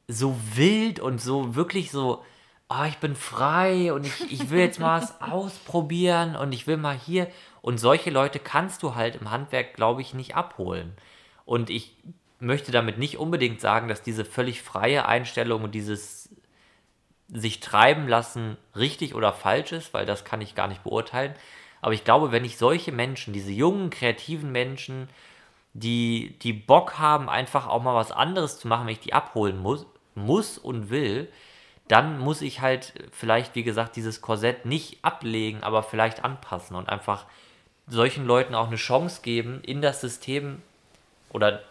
so 0.08 0.38
wild 0.54 1.00
und 1.00 1.22
so 1.22 1.56
wirklich 1.56 1.92
so, 1.92 2.24
ah, 2.68 2.88
ich 2.88 2.98
bin 2.98 3.16
frei 3.16 3.94
und 3.94 4.06
ich, 4.06 4.32
ich 4.32 4.50
will 4.50 4.60
jetzt 4.60 4.80
mal 4.80 5.02
was 5.02 5.22
ausprobieren 5.22 6.36
und 6.36 6.54
ich 6.54 6.68
will 6.68 6.78
mal 6.78 6.98
hier. 6.98 7.28
Und 7.62 7.80
solche 7.80 8.10
Leute 8.10 8.40
kannst 8.40 8.84
du 8.84 8.96
halt 8.96 9.16
im 9.16 9.32
Handwerk, 9.32 9.74
glaube 9.76 10.02
ich, 10.02 10.14
nicht 10.14 10.36
abholen. 10.36 10.94
Und 11.46 11.70
ich 11.70 11.96
möchte 12.40 12.72
damit 12.72 12.98
nicht 12.98 13.18
unbedingt 13.18 13.62
sagen, 13.62 13.88
dass 13.88 14.02
diese 14.02 14.26
völlig 14.26 14.62
freie 14.62 15.06
Einstellung 15.06 15.64
und 15.64 15.74
dieses 15.74 16.30
sich 17.28 17.60
treiben 17.60 18.08
lassen 18.08 18.58
richtig 18.76 19.16
oder 19.16 19.34
falsch 19.34 19.72
ist, 19.72 19.94
weil 19.94 20.06
das 20.06 20.26
kann 20.26 20.42
ich 20.42 20.54
gar 20.54 20.68
nicht 20.68 20.84
beurteilen. 20.84 21.34
Aber 21.82 21.94
ich 21.94 22.04
glaube, 22.04 22.32
wenn 22.32 22.46
ich 22.46 22.58
solche 22.58 22.92
Menschen, 22.92 23.34
diese 23.34 23.52
jungen, 23.52 23.90
kreativen 23.90 24.52
Menschen, 24.52 25.10
die, 25.76 26.38
die 26.42 26.54
Bock 26.54 27.00
haben, 27.00 27.30
einfach 27.30 27.68
auch 27.68 27.84
mal 27.84 27.96
was 27.96 28.12
anderes 28.12 28.58
zu 28.58 28.68
machen, 28.70 28.88
wenn 28.88 28.94
ich 28.94 29.02
die 29.02 29.14
abholen 29.14 29.60
muss, 29.60 29.86
muss 30.16 30.58
und 30.58 30.90
will, 30.90 31.28
dann 31.90 32.18
muss 32.18 32.42
ich 32.42 32.62
halt 32.62 32.94
vielleicht, 33.12 33.56
wie 33.56 33.64
gesagt, 33.64 33.98
dieses 33.98 34.22
Korsett 34.22 34.66
nicht 34.66 35.04
ablegen, 35.04 35.64
aber 35.64 35.84
vielleicht 35.84 36.24
anpassen 36.24 36.78
und 36.78 36.88
einfach 36.88 37.26
solchen 37.88 38.26
Leuten 38.26 38.56
auch 38.56 38.68
eine 38.68 38.78
Chance 38.78 39.22
geben, 39.22 39.62
in 39.64 39.82
das 39.82 40.00
System 40.00 40.62
oder 41.30 41.62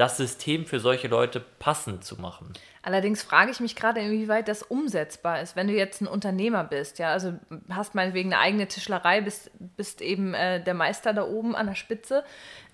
das 0.00 0.16
System 0.16 0.64
für 0.64 0.80
solche 0.80 1.08
Leute 1.08 1.44
passend 1.58 2.04
zu 2.04 2.18
machen. 2.18 2.54
Allerdings 2.82 3.22
frage 3.22 3.50
ich 3.50 3.60
mich 3.60 3.76
gerade, 3.76 4.00
inwieweit 4.00 4.48
das 4.48 4.62
umsetzbar 4.62 5.42
ist, 5.42 5.56
wenn 5.56 5.68
du 5.68 5.74
jetzt 5.74 6.00
ein 6.00 6.06
Unternehmer 6.06 6.64
bist, 6.64 6.98
ja, 6.98 7.12
also 7.12 7.34
hast 7.68 7.94
meinetwegen 7.94 8.32
eine 8.32 8.40
eigene 8.42 8.66
Tischlerei, 8.66 9.20
bist, 9.20 9.50
bist 9.76 10.00
eben 10.00 10.32
äh, 10.32 10.64
der 10.64 10.72
Meister 10.72 11.12
da 11.12 11.24
oben 11.24 11.54
an 11.54 11.66
der 11.66 11.74
Spitze 11.74 12.24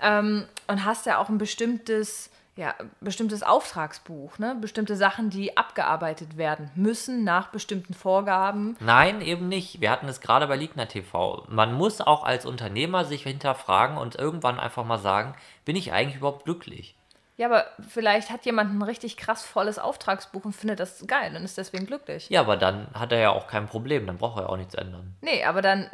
ähm, 0.01 0.45
und 0.69 0.85
hast 0.85 1.07
ja 1.07 1.19
auch 1.19 1.29
ein 1.29 1.39
bestimmtes 1.39 2.31
ja, 2.55 2.75
bestimmtes 3.03 3.43
Auftragsbuch, 3.43 4.39
ne? 4.39 4.57
bestimmte 4.59 4.97
Sachen, 4.97 5.29
die 5.29 5.59
abgearbeitet 5.59 6.39
werden 6.39 6.71
müssen 6.75 7.23
nach 7.23 7.49
bestimmten 7.49 7.93
Vorgaben. 7.93 8.77
Nein, 8.81 9.21
eben 9.21 9.49
nicht. 9.49 9.83
Wir 9.83 9.91
hatten 9.91 10.09
es 10.09 10.23
gerade 10.23 10.47
bei 10.47 10.57
Ligna 10.57 10.87
TV. 10.87 11.45
Man 11.51 11.75
muss 11.75 12.01
auch 12.01 12.25
als 12.25 12.47
Unternehmer 12.47 13.05
sich 13.05 13.25
hinterfragen 13.25 13.99
und 13.99 14.15
irgendwann 14.15 14.59
einfach 14.59 14.87
mal 14.87 14.97
sagen, 14.97 15.35
bin 15.67 15.77
ich 15.77 15.93
eigentlich 15.93 16.17
überhaupt 16.17 16.47
glücklich? 16.47 16.97
Ja, 17.37 17.47
aber 17.49 17.67
vielleicht 17.89 18.31
hat 18.31 18.45
jemand 18.47 18.73
ein 18.75 18.83
richtig 18.83 19.17
krass 19.17 19.45
volles 19.45 19.79
Auftragsbuch 19.79 20.45
und 20.45 20.53
findet 20.53 20.81
das 20.81 21.07
geil 21.07 21.35
und 21.37 21.45
ist 21.45 21.59
deswegen 21.59 21.85
glücklich. 21.87 22.29
Ja, 22.31 22.41
aber 22.41 22.57
dann 22.57 22.89
hat 22.95 23.13
er 23.13 23.19
ja 23.19 23.31
auch 23.31 23.47
kein 23.47 23.67
Problem, 23.67 24.07
dann 24.07 24.17
braucht 24.17 24.39
er 24.39 24.45
ja 24.45 24.49
auch 24.49 24.57
nichts 24.57 24.75
ändern. 24.75 25.15
Nee, 25.21 25.45
aber 25.45 25.61
dann 25.63 25.91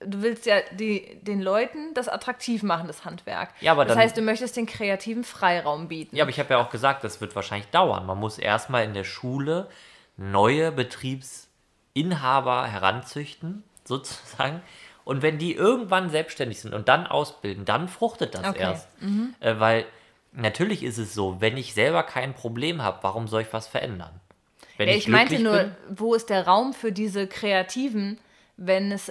du 0.00 0.20
willst 0.20 0.44
ja 0.44 0.56
die, 0.72 1.18
den 1.22 1.40
Leuten 1.40 1.94
das 1.94 2.06
attraktiv 2.10 2.62
machen, 2.62 2.86
das 2.86 3.06
Handwerk. 3.06 3.48
Ja, 3.62 3.72
aber 3.72 3.86
das 3.86 3.94
dann- 3.94 4.02
heißt, 4.02 4.16
du 4.18 4.20
möchtest 4.20 4.54
den 4.56 4.66
kreativen 4.66 5.24
Freiraum 5.24 5.88
bieten. 5.88 6.14
Ja, 6.14 6.24
aber 6.24 6.30
ich 6.30 6.38
habe 6.38 6.50
ja 6.52 6.58
auch 6.58 6.68
gesagt, 6.68 7.02
das 7.02 7.22
wird 7.22 7.34
wahrscheinlich 7.34 7.68
dauern. 7.70 8.04
Man 8.04 8.18
muss 8.18 8.36
erstmal 8.38 8.84
in 8.84 8.92
der 8.92 9.04
Schule 9.04 9.68
neue 10.18 10.70
Betriebsinhaber 11.94 12.66
heranzüchten, 12.66 13.64
sozusagen. 13.84 14.62
Und 15.04 15.22
wenn 15.22 15.38
die 15.38 15.54
irgendwann 15.54 16.10
selbstständig 16.10 16.60
sind 16.60 16.74
und 16.74 16.88
dann 16.88 17.06
ausbilden, 17.06 17.64
dann 17.64 17.88
fruchtet 17.88 18.34
das 18.34 18.46
Okay. 18.48 18.58
erst. 18.60 18.88
Äh, 19.40 19.58
weil 19.60 19.86
natürlich 20.36 20.82
ist 20.82 20.98
es 20.98 21.14
so, 21.14 21.40
wenn 21.40 21.56
ich 21.56 21.74
selber 21.74 22.02
kein 22.02 22.34
Problem 22.34 22.82
habe, 22.82 22.98
warum 23.02 23.26
soll 23.28 23.42
ich 23.42 23.52
was 23.52 23.66
verändern? 23.66 24.20
Wenn 24.76 24.88
Ja, 24.88 24.94
ich 24.94 25.08
meinte 25.08 25.36
glücklich 25.36 25.52
nur, 25.52 25.58
bin- 25.64 25.98
wo 25.98 26.14
ist 26.14 26.30
der 26.30 26.46
Raum 26.46 26.72
für 26.74 26.92
diese 26.92 27.26
Kreativen, 27.26 28.18
wenn 28.56 28.92
es, 28.92 29.10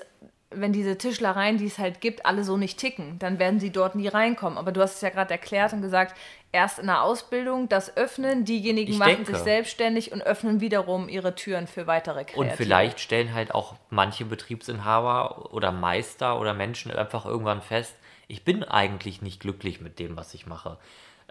wenn 0.52 0.72
diese 0.72 0.98
Tischlereien, 0.98 1.58
die 1.58 1.66
es 1.66 1.80
halt 1.80 2.02
gibt, 2.02 2.26
alle 2.26 2.44
so 2.44 2.56
nicht 2.56 2.78
ticken, 2.80 3.18
dann 3.20 3.40
werden 3.40 3.60
sie 3.60 3.72
dort 3.72 3.96
nie 3.96 4.08
reinkommen. 4.08 4.58
Aber 4.58 4.72
du 4.72 4.82
hast 4.82 4.96
es 4.96 5.02
ja 5.02 5.10
gerade 5.10 5.32
erklärt 5.32 5.74
und 5.74 5.82
gesagt, 5.82 6.16
erst 6.52 6.80
in 6.80 6.86
der 6.86 7.02
Ausbildung 7.02 7.68
das 7.68 7.98
öffnen, 7.98 8.46
diejenigen 8.46 8.94
Ich 8.94 9.00
machen 9.00 9.16
denke. 9.16 9.34
sich 9.34 9.44
selbstständig 9.44 10.12
und 10.12 10.22
öffnen 10.22 10.62
wiederum 10.62 11.10
ihre 11.10 11.36
Türen 11.36 11.68
für 11.68 11.88
weitere 11.88 12.24
Kreative. 12.26 12.40
Und 12.40 12.52
vielleicht 12.54 13.00
stellen 13.00 13.34
halt 13.34 13.54
auch 13.54 13.76
manche 13.90 14.26
Betriebsinhaber 14.26 15.52
oder 15.52 15.72
Meister 15.72 16.40
oder 16.40 16.54
Menschen 16.54 16.92
einfach 16.92 17.26
irgendwann 17.26 17.62
fest, 17.62 17.96
ich 18.28 18.44
bin 18.44 18.64
eigentlich 18.64 19.22
nicht 19.22 19.40
glücklich 19.40 19.82
mit 19.82 20.00
dem, 20.00 20.16
was 20.18 20.34
ich 20.34 20.46
mache. 20.48 20.78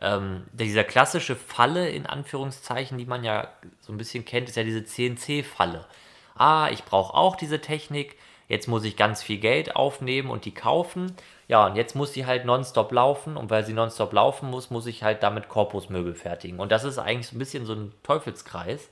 Ähm, 0.01 0.45
dieser 0.53 0.85
klassische 0.85 1.37
Falle 1.37 1.89
in 1.89 2.07
Anführungszeichen, 2.07 2.99
die 2.99 3.07
man 3.07 3.25
ja 3.25 3.49
so 3.81 3.93
ein 3.93 3.99
bisschen 3.99 4.25
kennt, 4.25 4.49
ist 4.49 4.57
ja 4.57 4.65
diese 4.65 4.85
CNC-Falle. 4.85 5.87
Ah, 6.35 6.69
ich 6.71 6.85
brauche 6.85 7.15
auch 7.15 7.37
diese 7.37 7.61
Technik, 7.61 8.17
jetzt 8.49 8.67
muss 8.67 8.85
ich 8.85 8.97
ganz 8.97 9.23
viel 9.23 9.39
Geld 9.39 9.77
aufnehmen 9.77 10.31
und 10.31 10.45
die 10.45 10.55
kaufen. 10.55 11.15
Ja, 11.47 11.67
und 11.67 11.77
jetzt 11.77 11.95
muss 11.95 12.13
sie 12.13 12.27
halt 12.27 12.45
nonstop 12.45 12.91
laufen 12.91 13.37
und 13.37 13.51
weil 13.51 13.65
sie 13.65 13.73
nonstop 13.73 14.13
laufen 14.13 14.51
muss, 14.51 14.71
muss 14.71 14.87
ich 14.87 15.03
halt 15.03 15.23
damit 15.23 15.49
Korpusmöbel 15.49 16.15
fertigen. 16.15 16.59
Und 16.59 16.73
das 16.73 16.85
ist 16.85 16.99
eigentlich 16.99 17.29
so 17.29 17.37
ein 17.37 17.39
bisschen 17.39 17.67
so 17.67 17.75
ein 17.75 17.93
Teufelskreis 18.03 18.89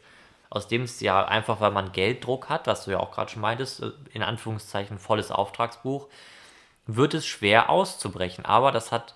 aus 0.52 0.68
dem 0.68 0.82
es 0.82 1.00
ja 1.00 1.24
einfach, 1.24 1.60
weil 1.60 1.70
man 1.70 1.92
Gelddruck 1.92 2.50
hat, 2.50 2.66
was 2.66 2.84
du 2.84 2.90
ja 2.90 3.00
auch 3.00 3.10
gerade 3.10 3.30
schon 3.30 3.40
meintest, 3.40 3.82
äh, 3.82 3.90
in 4.12 4.22
Anführungszeichen 4.22 4.98
volles 4.98 5.30
Auftragsbuch, 5.30 6.08
wird 6.86 7.14
es 7.14 7.24
schwer 7.24 7.70
auszubrechen. 7.70 8.44
Aber 8.44 8.70
das 8.70 8.92
hat 8.92 9.14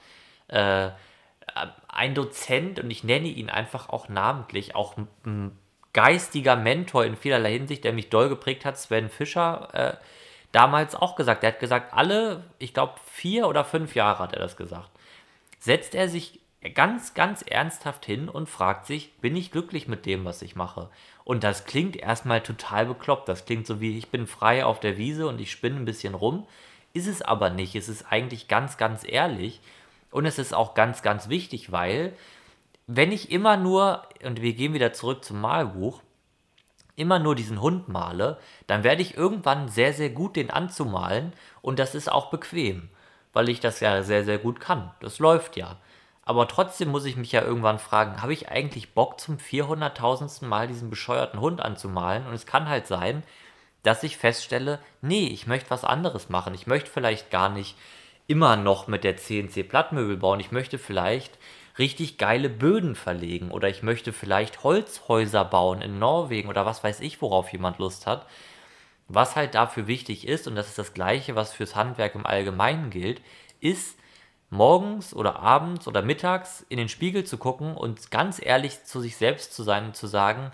äh, 0.48 0.88
ein 1.88 2.14
Dozent, 2.14 2.80
und 2.80 2.90
ich 2.90 3.04
nenne 3.04 3.28
ihn 3.28 3.50
einfach 3.50 3.88
auch 3.88 4.08
namentlich, 4.08 4.74
auch 4.74 4.96
ein- 4.96 5.08
ein 5.24 5.58
geistiger 5.92 6.56
Mentor 6.56 7.04
in 7.04 7.16
vielerlei 7.16 7.52
Hinsicht, 7.52 7.84
der 7.84 7.92
mich 7.92 8.10
doll 8.10 8.28
geprägt 8.28 8.64
hat, 8.64 8.78
Sven 8.78 9.08
Fischer, 9.08 9.68
äh, 9.72 9.96
damals 10.52 10.94
auch 10.94 11.16
gesagt. 11.16 11.42
Er 11.42 11.52
hat 11.52 11.60
gesagt, 11.60 11.94
alle, 11.94 12.44
ich 12.58 12.74
glaube, 12.74 12.94
vier 13.06 13.48
oder 13.48 13.64
fünf 13.64 13.94
Jahre 13.94 14.20
hat 14.20 14.32
er 14.32 14.40
das 14.40 14.56
gesagt 14.56 14.90
setzt 15.58 15.94
er 15.94 16.08
sich 16.08 16.40
ganz, 16.74 17.14
ganz 17.14 17.42
ernsthaft 17.42 18.06
hin 18.06 18.28
und 18.28 18.48
fragt 18.48 18.86
sich, 18.86 19.12
bin 19.14 19.36
ich 19.36 19.50
glücklich 19.50 19.88
mit 19.88 20.06
dem, 20.06 20.24
was 20.24 20.42
ich 20.42 20.56
mache? 20.56 20.88
Und 21.24 21.44
das 21.44 21.64
klingt 21.64 21.96
erstmal 21.96 22.40
total 22.40 22.86
bekloppt. 22.86 23.28
Das 23.28 23.44
klingt 23.46 23.66
so 23.66 23.80
wie, 23.80 23.98
ich 23.98 24.08
bin 24.08 24.26
frei 24.26 24.64
auf 24.64 24.80
der 24.80 24.96
Wiese 24.96 25.26
und 25.26 25.40
ich 25.40 25.50
spinne 25.50 25.76
ein 25.76 25.84
bisschen 25.84 26.14
rum. 26.14 26.46
Ist 26.92 27.08
es 27.08 27.20
aber 27.20 27.50
nicht. 27.50 27.74
Es 27.74 27.88
ist 27.88 28.10
eigentlich 28.10 28.48
ganz, 28.48 28.76
ganz 28.76 29.02
ehrlich. 29.06 29.60
Und 30.16 30.24
es 30.24 30.38
ist 30.38 30.54
auch 30.54 30.72
ganz, 30.72 31.02
ganz 31.02 31.28
wichtig, 31.28 31.72
weil 31.72 32.14
wenn 32.86 33.12
ich 33.12 33.30
immer 33.30 33.58
nur, 33.58 34.04
und 34.24 34.40
wir 34.40 34.54
gehen 34.54 34.72
wieder 34.72 34.94
zurück 34.94 35.22
zum 35.22 35.42
Malbuch, 35.42 36.00
immer 36.94 37.18
nur 37.18 37.34
diesen 37.34 37.60
Hund 37.60 37.88
male, 37.88 38.38
dann 38.66 38.82
werde 38.82 39.02
ich 39.02 39.18
irgendwann 39.18 39.68
sehr, 39.68 39.92
sehr 39.92 40.08
gut 40.08 40.36
den 40.36 40.50
anzumalen 40.50 41.34
und 41.60 41.78
das 41.78 41.94
ist 41.94 42.10
auch 42.10 42.30
bequem, 42.30 42.88
weil 43.34 43.50
ich 43.50 43.60
das 43.60 43.80
ja 43.80 44.02
sehr, 44.02 44.24
sehr 44.24 44.38
gut 44.38 44.58
kann. 44.58 44.90
Das 45.00 45.18
läuft 45.18 45.54
ja. 45.58 45.76
Aber 46.22 46.48
trotzdem 46.48 46.88
muss 46.88 47.04
ich 47.04 47.18
mich 47.18 47.32
ja 47.32 47.42
irgendwann 47.42 47.78
fragen, 47.78 48.22
habe 48.22 48.32
ich 48.32 48.48
eigentlich 48.48 48.94
Bock 48.94 49.20
zum 49.20 49.36
400.000. 49.36 50.46
Mal 50.46 50.66
diesen 50.66 50.88
bescheuerten 50.88 51.40
Hund 51.40 51.60
anzumalen? 51.60 52.26
Und 52.26 52.32
es 52.32 52.46
kann 52.46 52.70
halt 52.70 52.86
sein, 52.86 53.22
dass 53.82 54.02
ich 54.02 54.16
feststelle, 54.16 54.78
nee, 55.02 55.26
ich 55.26 55.46
möchte 55.46 55.68
was 55.68 55.84
anderes 55.84 56.30
machen. 56.30 56.54
Ich 56.54 56.66
möchte 56.66 56.90
vielleicht 56.90 57.30
gar 57.30 57.50
nicht 57.50 57.76
immer 58.26 58.56
noch 58.56 58.86
mit 58.86 59.04
der 59.04 59.16
CNC 59.16 59.68
Plattmöbel 59.68 60.16
bauen. 60.16 60.40
Ich 60.40 60.52
möchte 60.52 60.78
vielleicht 60.78 61.38
richtig 61.78 62.18
geile 62.18 62.48
Böden 62.48 62.94
verlegen 62.94 63.50
oder 63.50 63.68
ich 63.68 63.82
möchte 63.82 64.12
vielleicht 64.12 64.64
Holzhäuser 64.64 65.44
bauen 65.44 65.82
in 65.82 65.98
Norwegen 65.98 66.48
oder 66.48 66.66
was 66.66 66.82
weiß 66.82 67.00
ich, 67.00 67.20
worauf 67.20 67.52
jemand 67.52 67.78
Lust 67.78 68.06
hat. 68.06 68.26
Was 69.08 69.36
halt 69.36 69.54
dafür 69.54 69.86
wichtig 69.86 70.26
ist, 70.26 70.48
und 70.48 70.56
das 70.56 70.68
ist 70.68 70.78
das 70.78 70.94
Gleiche, 70.94 71.36
was 71.36 71.52
fürs 71.52 71.76
Handwerk 71.76 72.14
im 72.14 72.26
Allgemeinen 72.26 72.90
gilt, 72.90 73.20
ist 73.60 73.98
morgens 74.50 75.14
oder 75.14 75.40
abends 75.40 75.86
oder 75.86 76.02
mittags 76.02 76.64
in 76.68 76.78
den 76.78 76.88
Spiegel 76.88 77.24
zu 77.24 77.38
gucken 77.38 77.76
und 77.76 78.10
ganz 78.10 78.44
ehrlich 78.44 78.84
zu 78.84 79.00
sich 79.00 79.16
selbst 79.16 79.54
zu 79.54 79.62
sein 79.62 79.86
und 79.86 79.96
zu 79.96 80.06
sagen, 80.06 80.50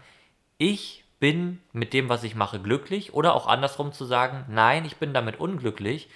ich 0.58 1.04
bin 1.18 1.60
mit 1.72 1.92
dem, 1.92 2.08
was 2.08 2.24
ich 2.24 2.34
mache, 2.34 2.60
glücklich 2.60 3.14
oder 3.14 3.34
auch 3.34 3.46
andersrum 3.46 3.92
zu 3.92 4.04
sagen, 4.04 4.44
nein, 4.48 4.84
ich 4.84 4.96
bin 4.96 5.14
damit 5.14 5.38
unglücklich. 5.38 6.08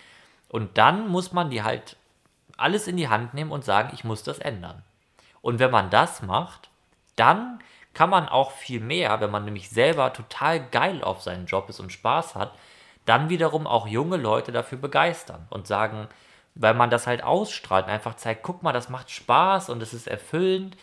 Und 0.49 0.79
dann 0.79 1.09
muss 1.09 1.33
man 1.33 1.51
die 1.51 1.63
halt 1.63 1.97
alles 2.57 2.89
in 2.89 2.97
die 2.97 3.09
Hand 3.09 3.35
nehmen 3.35 3.51
und 3.51 3.65
sagen, 3.65 3.91
ich 3.93 4.05
muss 4.05 4.23
das 4.23 4.39
ändern. 4.39 4.83
Und 5.43 5.59
wenn 5.59 5.71
man 5.71 5.91
das 5.91 6.23
macht, 6.23 6.71
dann 7.17 7.61
kann 7.95 8.11
man 8.11 8.29
auch 8.29 8.51
viel 8.51 8.81
mehr, 8.81 9.21
wenn 9.21 9.31
man 9.31 9.45
nämlich 9.45 9.71
selber 9.71 10.13
total 10.13 10.61
geil 10.69 11.03
auf 11.03 11.23
seinen 11.23 11.47
Job 11.47 11.69
ist 11.69 11.81
und 11.81 11.93
Spaß 11.93 12.35
hat, 12.35 12.53
dann 13.07 13.29
wiederum 13.29 13.67
auch 13.67 13.87
junge 13.87 14.17
Leute 14.17 14.53
dafür 14.53 14.79
begeistern 14.79 15.47
und 15.51 15.67
sagen, 15.67 16.09
weil 16.55 16.75
man 16.75 16.91
das 16.91 17.07
halt 17.07 17.23
ausstrahlt 17.23 17.87
einfach 17.87 18.17
zeigt, 18.17 18.43
guck 18.43 18.63
mal, 18.63 18.73
das 18.73 18.89
macht 18.89 19.11
Spaß 19.11 19.71
und 19.71 19.83
es 19.83 19.95
ist 19.95 20.09
erfüllend. 20.09 20.77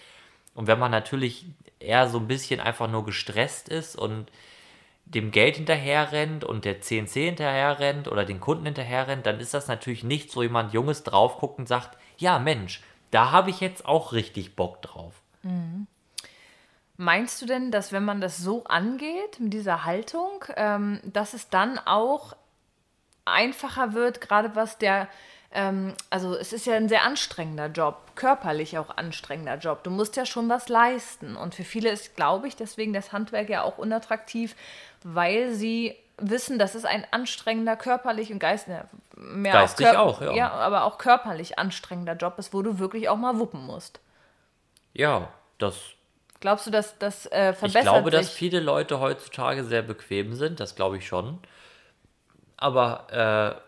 Und 0.55 0.67
wenn 0.67 0.79
man 0.79 0.91
natürlich 0.91 1.46
eher 1.79 2.08
so 2.08 2.17
ein 2.20 2.27
bisschen 2.27 2.60
einfach 2.60 2.88
nur 2.88 3.05
gestresst 3.05 3.70
ist 3.70 3.96
und 3.96 4.32
dem 5.05 5.31
Geld 5.31 5.57
hinterher 5.57 6.12
rennt 6.12 6.43
und 6.43 6.65
der 6.65 6.81
CNC 6.81 7.13
hinterher 7.13 7.79
rennt 7.79 8.07
oder 8.07 8.25
den 8.25 8.39
Kunden 8.39 8.65
hinterher 8.65 9.07
rennt, 9.07 9.25
dann 9.25 9.39
ist 9.39 9.53
das 9.53 9.67
natürlich 9.67 10.03
nicht 10.03 10.31
so 10.31 10.41
jemand 10.41 10.74
Junges 10.74 11.03
drauf 11.03 11.38
guckt 11.38 11.60
und 11.60 11.67
sagt, 11.67 11.98
ja 12.17 12.39
Mensch, 12.39 12.81
da 13.12 13.31
habe 13.31 13.50
ich 13.50 13.60
jetzt 13.60 13.86
auch 13.86 14.13
richtig 14.13 14.55
Bock 14.55 14.81
drauf. 14.81 15.13
Meinst 16.98 17.41
du 17.41 17.45
denn, 17.45 17.72
dass 17.72 17.91
wenn 17.91 18.05
man 18.05 18.22
das 18.22 18.38
so 18.38 18.63
angeht, 18.65 19.39
mit 19.39 19.53
dieser 19.53 19.83
Haltung, 19.83 20.45
ähm, 20.55 21.00
dass 21.03 21.33
es 21.33 21.50
dann 21.50 21.79
auch 21.79 22.36
einfacher 23.25 23.93
wird, 23.93 24.22
gerade 24.22 24.55
was 24.55 24.77
der, 24.77 25.07
ähm, 25.53 25.93
also 26.10 26.36
es 26.36 26.51
ist 26.51 26.65
ja 26.65 26.75
ein 26.75 26.89
sehr 26.89 27.03
anstrengender 27.03 27.67
Job, 27.67 27.98
körperlich 28.15 28.77
auch 28.77 28.98
anstrengender 28.98 29.57
Job. 29.57 29.83
Du 29.83 29.91
musst 29.91 30.15
ja 30.15 30.25
schon 30.25 30.50
was 30.50 30.67
leisten. 30.69 31.36
Und 31.36 31.55
für 31.55 31.63
viele 31.63 31.89
ist, 31.89 32.15
glaube 32.15 32.48
ich, 32.48 32.55
deswegen 32.55 32.93
das 32.93 33.12
Handwerk 33.12 33.50
ja 33.50 33.63
auch 33.63 33.77
unattraktiv, 33.77 34.55
weil 35.03 35.53
sie 35.53 35.95
wissen, 36.17 36.60
dass 36.60 36.75
es 36.75 36.86
ein 36.86 37.05
anstrengender, 37.12 37.75
körperlich 37.75 38.31
und 38.31 38.39
geist, 38.39 38.67
mehr 39.15 39.53
Geistig 39.53 39.88
kör- 39.88 39.98
auch, 39.98 40.22
ja. 40.22 40.33
ja. 40.33 40.51
aber 40.51 40.83
auch 40.86 40.98
körperlich 40.98 41.60
anstrengender 41.60 42.15
Job 42.15 42.38
ist, 42.38 42.53
wo 42.53 42.62
du 42.62 42.79
wirklich 42.79 43.10
auch 43.10 43.17
mal 43.17 43.39
wuppen 43.39 43.65
musst. 43.65 44.00
Ja, 44.93 45.29
das 45.57 45.77
Glaubst 46.39 46.67
du, 46.67 46.72
dass 46.72 46.98
das 47.00 47.25
äh, 47.27 47.51
Ich 47.51 47.57
verbessert 47.57 47.83
glaube, 47.83 48.12
sich? 48.12 48.19
dass 48.19 48.29
viele 48.29 48.60
Leute 48.60 49.00
heutzutage 49.00 49.63
sehr 49.63 49.81
bequem 49.81 50.33
sind, 50.33 50.60
das 50.60 50.75
glaube 50.75 50.98
ich 50.98 51.07
schon. 51.07 51.39
Aber 52.57 53.62
äh, 53.62 53.62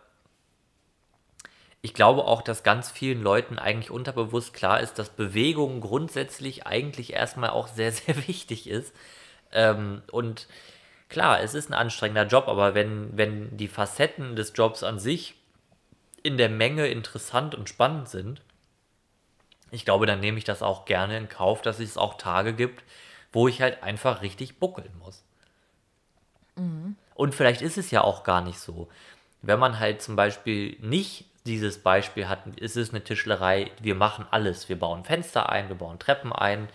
ich 1.86 1.94
glaube 1.94 2.26
auch, 2.26 2.42
dass 2.42 2.64
ganz 2.64 2.90
vielen 2.90 3.22
Leuten 3.22 3.60
eigentlich 3.60 3.92
unterbewusst 3.92 4.56
klar 4.56 4.80
ist, 4.80 4.98
dass 4.98 5.12
Bewegung 5.12 5.82
grundsätzlich 5.82 6.66
eigentlich 6.66 7.14
erstmal 7.14 7.52
auch 7.52 7.68
sehr, 7.68 7.92
sehr 7.92 8.28
wichtig 8.28 8.68
ist. 8.68 8.92
Ähm, 9.52 10.02
und 10.12 10.48
klar, 11.10 11.42
es 11.42 11.54
ist 11.54 11.70
ein 11.70 11.76
anstrengender 11.76 12.26
Job, 12.26 12.48
aber 12.48 12.74
wenn, 12.74 13.16
wenn 13.16 13.56
die 13.56 13.68
Facetten 13.68 14.36
des 14.36 14.54
Jobs 14.56 14.82
an 14.82 14.98
sich 14.98 15.36
in 16.24 16.38
der 16.38 16.50
Menge 16.50 16.88
interessant 16.88 17.54
und 17.54 17.70
spannend 17.70 18.10
sind, 18.10 18.42
ich 19.70 19.86
glaube, 19.86 20.08
dann 20.08 20.22
nehme 20.22 20.40
ich 20.40 20.44
das 20.44 20.64
auch 20.64 20.86
gerne 20.86 21.16
in 21.20 21.30
Kauf, 21.30 21.62
dass 21.62 21.80
es 21.80 22.00
auch 22.00 22.16
Tage 22.16 22.54
gibt, 22.54 22.84
wo 23.32 23.48
ich 23.48 23.62
halt 23.62 23.84
einfach 23.84 24.24
richtig 24.24 24.58
buckeln 24.58 24.92
muss. 24.98 25.24
Und 27.14 27.36
vielleicht 27.36 27.62
ist 27.62 27.78
es 27.78 27.92
ja 27.92 28.02
auch 28.02 28.24
gar 28.24 28.42
nicht 28.42 28.58
so. 28.58 28.88
Wenn 29.44 29.60
man 29.60 29.80
halt 29.80 30.02
zum 30.02 30.16
Beispiel 30.16 30.78
nicht 30.80 31.26
dieses 31.46 31.80
Beispiel 31.80 32.28
hatten, 32.28 32.54
ist 32.54 32.76
es 32.76 32.90
eine 32.90 33.04
Tischlerei, 33.04 33.72
wir 33.82 33.96
machen 33.96 34.26
alles. 34.32 34.68
Wir 34.70 34.80
bauen 34.80 35.04
Fenster 35.06 35.50
ein, 35.50 35.70
wir 35.70 35.76
bauen 35.76 36.00
Treppen 36.00 36.34
ein. 36.34 36.70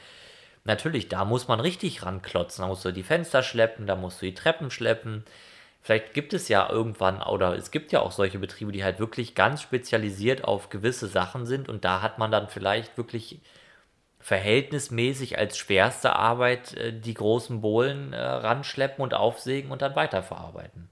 Natürlich, 0.65 1.09
da 1.09 1.25
muss 1.25 1.49
man 1.49 1.61
richtig 1.61 2.05
ranklotzen. 2.05 2.62
Da 2.62 2.69
musst 2.69 2.85
du 2.85 2.93
die 2.93 3.03
Fenster 3.03 3.43
schleppen, 3.43 3.87
da 3.87 3.97
musst 3.97 4.23
du 4.23 4.27
die 4.27 4.35
Treppen 4.35 4.71
schleppen. 4.71 5.25
Vielleicht 5.83 6.12
gibt 6.12 6.35
es 6.35 6.49
ja 6.49 6.69
irgendwann, 6.69 7.23
oder 7.23 7.57
es 7.57 7.71
gibt 7.71 7.93
ja 7.93 8.00
auch 8.00 8.12
solche 8.12 8.39
Betriebe, 8.39 8.71
die 8.73 8.85
halt 8.85 8.99
wirklich 8.99 9.35
ganz 9.35 9.62
spezialisiert 9.62 10.45
auf 10.45 10.69
gewisse 10.69 11.09
Sachen 11.09 11.47
sind 11.47 11.69
und 11.69 11.85
da 11.85 12.03
hat 12.03 12.19
man 12.19 12.31
dann 12.31 12.49
vielleicht 12.49 12.99
wirklich 12.99 13.41
verhältnismäßig 14.19 15.39
als 15.39 15.57
schwerste 15.57 16.15
Arbeit 16.15 16.75
äh, 16.75 16.93
die 16.93 17.15
großen 17.15 17.62
Bohlen 17.62 18.12
äh, 18.12 18.21
ranschleppen 18.21 19.03
und 19.03 19.15
aufsägen 19.15 19.71
und 19.71 19.81
dann 19.81 19.97
weiterverarbeiten. 19.97 20.90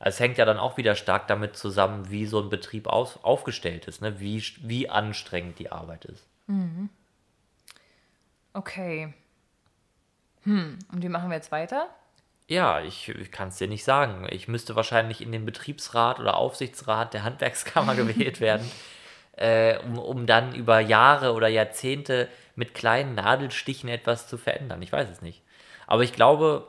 Also 0.00 0.16
es 0.16 0.20
hängt 0.20 0.38
ja 0.38 0.46
dann 0.46 0.58
auch 0.58 0.78
wieder 0.78 0.96
stark 0.96 1.28
damit 1.28 1.56
zusammen, 1.56 2.10
wie 2.10 2.24
so 2.24 2.40
ein 2.40 2.48
Betrieb 2.48 2.86
aus, 2.86 3.22
aufgestellt 3.22 3.86
ist, 3.86 4.00
ne? 4.00 4.18
wie, 4.18 4.42
wie 4.62 4.88
anstrengend 4.88 5.58
die 5.58 5.70
Arbeit 5.70 6.06
ist. 6.06 6.26
Mhm. 6.46 6.88
Okay. 8.54 9.12
Hm, 10.44 10.78
und 10.90 11.02
wie 11.02 11.08
machen 11.10 11.28
wir 11.28 11.36
jetzt 11.36 11.52
weiter? 11.52 11.90
Ja, 12.48 12.80
ich, 12.80 13.10
ich 13.10 13.30
kann 13.30 13.48
es 13.48 13.58
dir 13.58 13.68
nicht 13.68 13.84
sagen. 13.84 14.26
Ich 14.30 14.48
müsste 14.48 14.74
wahrscheinlich 14.74 15.20
in 15.20 15.32
den 15.32 15.44
Betriebsrat 15.44 16.18
oder 16.18 16.36
Aufsichtsrat 16.36 17.12
der 17.12 17.22
Handwerkskammer 17.22 17.94
gewählt 17.96 18.40
werden, 18.40 18.68
äh, 19.36 19.78
um, 19.80 19.98
um 19.98 20.26
dann 20.26 20.54
über 20.54 20.80
Jahre 20.80 21.34
oder 21.34 21.48
Jahrzehnte 21.48 22.28
mit 22.56 22.72
kleinen 22.72 23.14
Nadelstichen 23.14 23.90
etwas 23.90 24.26
zu 24.26 24.38
verändern. 24.38 24.80
Ich 24.80 24.92
weiß 24.92 25.10
es 25.10 25.20
nicht. 25.20 25.42
Aber 25.86 26.02
ich 26.02 26.14
glaube, 26.14 26.66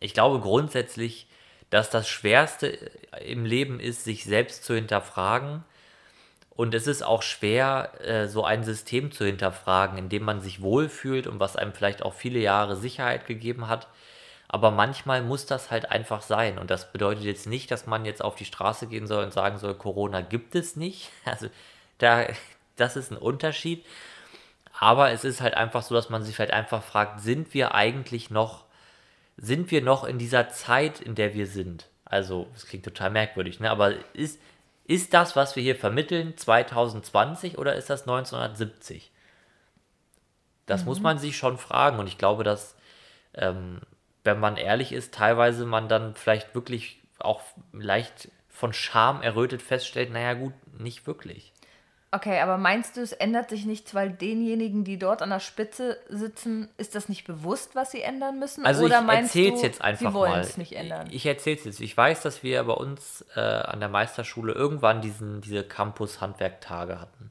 ich 0.00 0.12
glaube 0.12 0.40
grundsätzlich, 0.40 1.28
dass 1.72 1.88
das 1.88 2.06
Schwerste 2.06 2.66
im 3.24 3.46
Leben 3.46 3.80
ist, 3.80 4.04
sich 4.04 4.24
selbst 4.24 4.62
zu 4.62 4.74
hinterfragen. 4.74 5.64
Und 6.50 6.74
es 6.74 6.86
ist 6.86 7.02
auch 7.02 7.22
schwer, 7.22 7.92
äh, 8.06 8.28
so 8.28 8.44
ein 8.44 8.62
System 8.62 9.10
zu 9.10 9.24
hinterfragen, 9.24 9.96
in 9.96 10.10
dem 10.10 10.22
man 10.22 10.42
sich 10.42 10.60
wohlfühlt 10.60 11.26
und 11.26 11.40
was 11.40 11.56
einem 11.56 11.72
vielleicht 11.72 12.02
auch 12.02 12.12
viele 12.12 12.40
Jahre 12.40 12.76
Sicherheit 12.76 13.26
gegeben 13.26 13.68
hat. 13.68 13.88
Aber 14.48 14.70
manchmal 14.70 15.22
muss 15.22 15.46
das 15.46 15.70
halt 15.70 15.90
einfach 15.90 16.20
sein. 16.20 16.58
Und 16.58 16.70
das 16.70 16.92
bedeutet 16.92 17.24
jetzt 17.24 17.46
nicht, 17.46 17.70
dass 17.70 17.86
man 17.86 18.04
jetzt 18.04 18.22
auf 18.22 18.34
die 18.34 18.44
Straße 18.44 18.86
gehen 18.86 19.06
soll 19.06 19.24
und 19.24 19.32
sagen 19.32 19.56
soll, 19.56 19.72
Corona 19.72 20.20
gibt 20.20 20.54
es 20.54 20.76
nicht. 20.76 21.10
Also 21.24 21.48
da, 21.96 22.26
das 22.76 22.96
ist 22.96 23.12
ein 23.12 23.16
Unterschied. 23.16 23.86
Aber 24.78 25.10
es 25.10 25.24
ist 25.24 25.40
halt 25.40 25.54
einfach 25.54 25.82
so, 25.82 25.94
dass 25.94 26.10
man 26.10 26.22
sich 26.22 26.38
halt 26.38 26.50
einfach 26.50 26.82
fragt, 26.82 27.22
sind 27.22 27.54
wir 27.54 27.74
eigentlich 27.74 28.28
noch 28.28 28.66
sind 29.42 29.72
wir 29.72 29.82
noch 29.82 30.04
in 30.04 30.18
dieser 30.18 30.48
Zeit, 30.48 31.00
in 31.00 31.16
der 31.16 31.34
wir 31.34 31.46
sind? 31.46 31.88
Also, 32.04 32.48
das 32.54 32.66
klingt 32.66 32.84
total 32.84 33.10
merkwürdig, 33.10 33.58
ne? 33.60 33.70
aber 33.70 33.94
ist, 34.14 34.40
ist 34.84 35.12
das, 35.12 35.34
was 35.36 35.56
wir 35.56 35.62
hier 35.62 35.76
vermitteln, 35.76 36.36
2020 36.36 37.58
oder 37.58 37.74
ist 37.74 37.90
das 37.90 38.02
1970? 38.02 39.10
Das 40.66 40.82
mhm. 40.82 40.86
muss 40.86 41.00
man 41.00 41.18
sich 41.18 41.36
schon 41.36 41.58
fragen 41.58 41.98
und 41.98 42.06
ich 42.06 42.18
glaube, 42.18 42.44
dass, 42.44 42.76
ähm, 43.34 43.80
wenn 44.22 44.38
man 44.38 44.56
ehrlich 44.56 44.92
ist, 44.92 45.12
teilweise 45.12 45.66
man 45.66 45.88
dann 45.88 46.14
vielleicht 46.14 46.54
wirklich 46.54 47.00
auch 47.18 47.42
leicht 47.72 48.30
von 48.48 48.72
Scham 48.72 49.22
errötet 49.22 49.60
feststellt, 49.60 50.12
naja 50.12 50.34
gut, 50.34 50.52
nicht 50.78 51.06
wirklich. 51.06 51.51
Okay, 52.14 52.40
aber 52.40 52.58
meinst 52.58 52.98
du, 52.98 53.00
es 53.00 53.12
ändert 53.12 53.48
sich 53.48 53.64
nichts, 53.64 53.94
weil 53.94 54.10
denjenigen, 54.10 54.84
die 54.84 54.98
dort 54.98 55.22
an 55.22 55.30
der 55.30 55.40
Spitze 55.40 55.96
sitzen, 56.10 56.68
ist 56.76 56.94
das 56.94 57.08
nicht 57.08 57.26
bewusst, 57.26 57.74
was 57.74 57.90
sie 57.90 58.02
ändern 58.02 58.38
müssen? 58.38 58.66
Also 58.66 58.84
Oder 58.84 59.02
ich 59.02 59.08
erzähle 59.08 59.54
es 59.54 59.62
jetzt 59.62 59.80
einfach 59.80 60.10
sie 60.10 60.14
wollen 60.14 60.32
mal. 60.32 60.40
es 60.40 60.58
nicht 60.58 60.72
ändern? 60.74 61.08
Ich 61.10 61.24
erzähle 61.24 61.56
es 61.56 61.64
jetzt. 61.64 61.80
Ich 61.80 61.96
weiß, 61.96 62.20
dass 62.20 62.42
wir 62.42 62.62
bei 62.64 62.74
uns 62.74 63.24
äh, 63.34 63.40
an 63.40 63.80
der 63.80 63.88
Meisterschule 63.88 64.52
irgendwann 64.52 65.00
diesen, 65.00 65.40
diese 65.40 65.64
Campus-Handwerktage 65.64 67.00
hatten. 67.00 67.30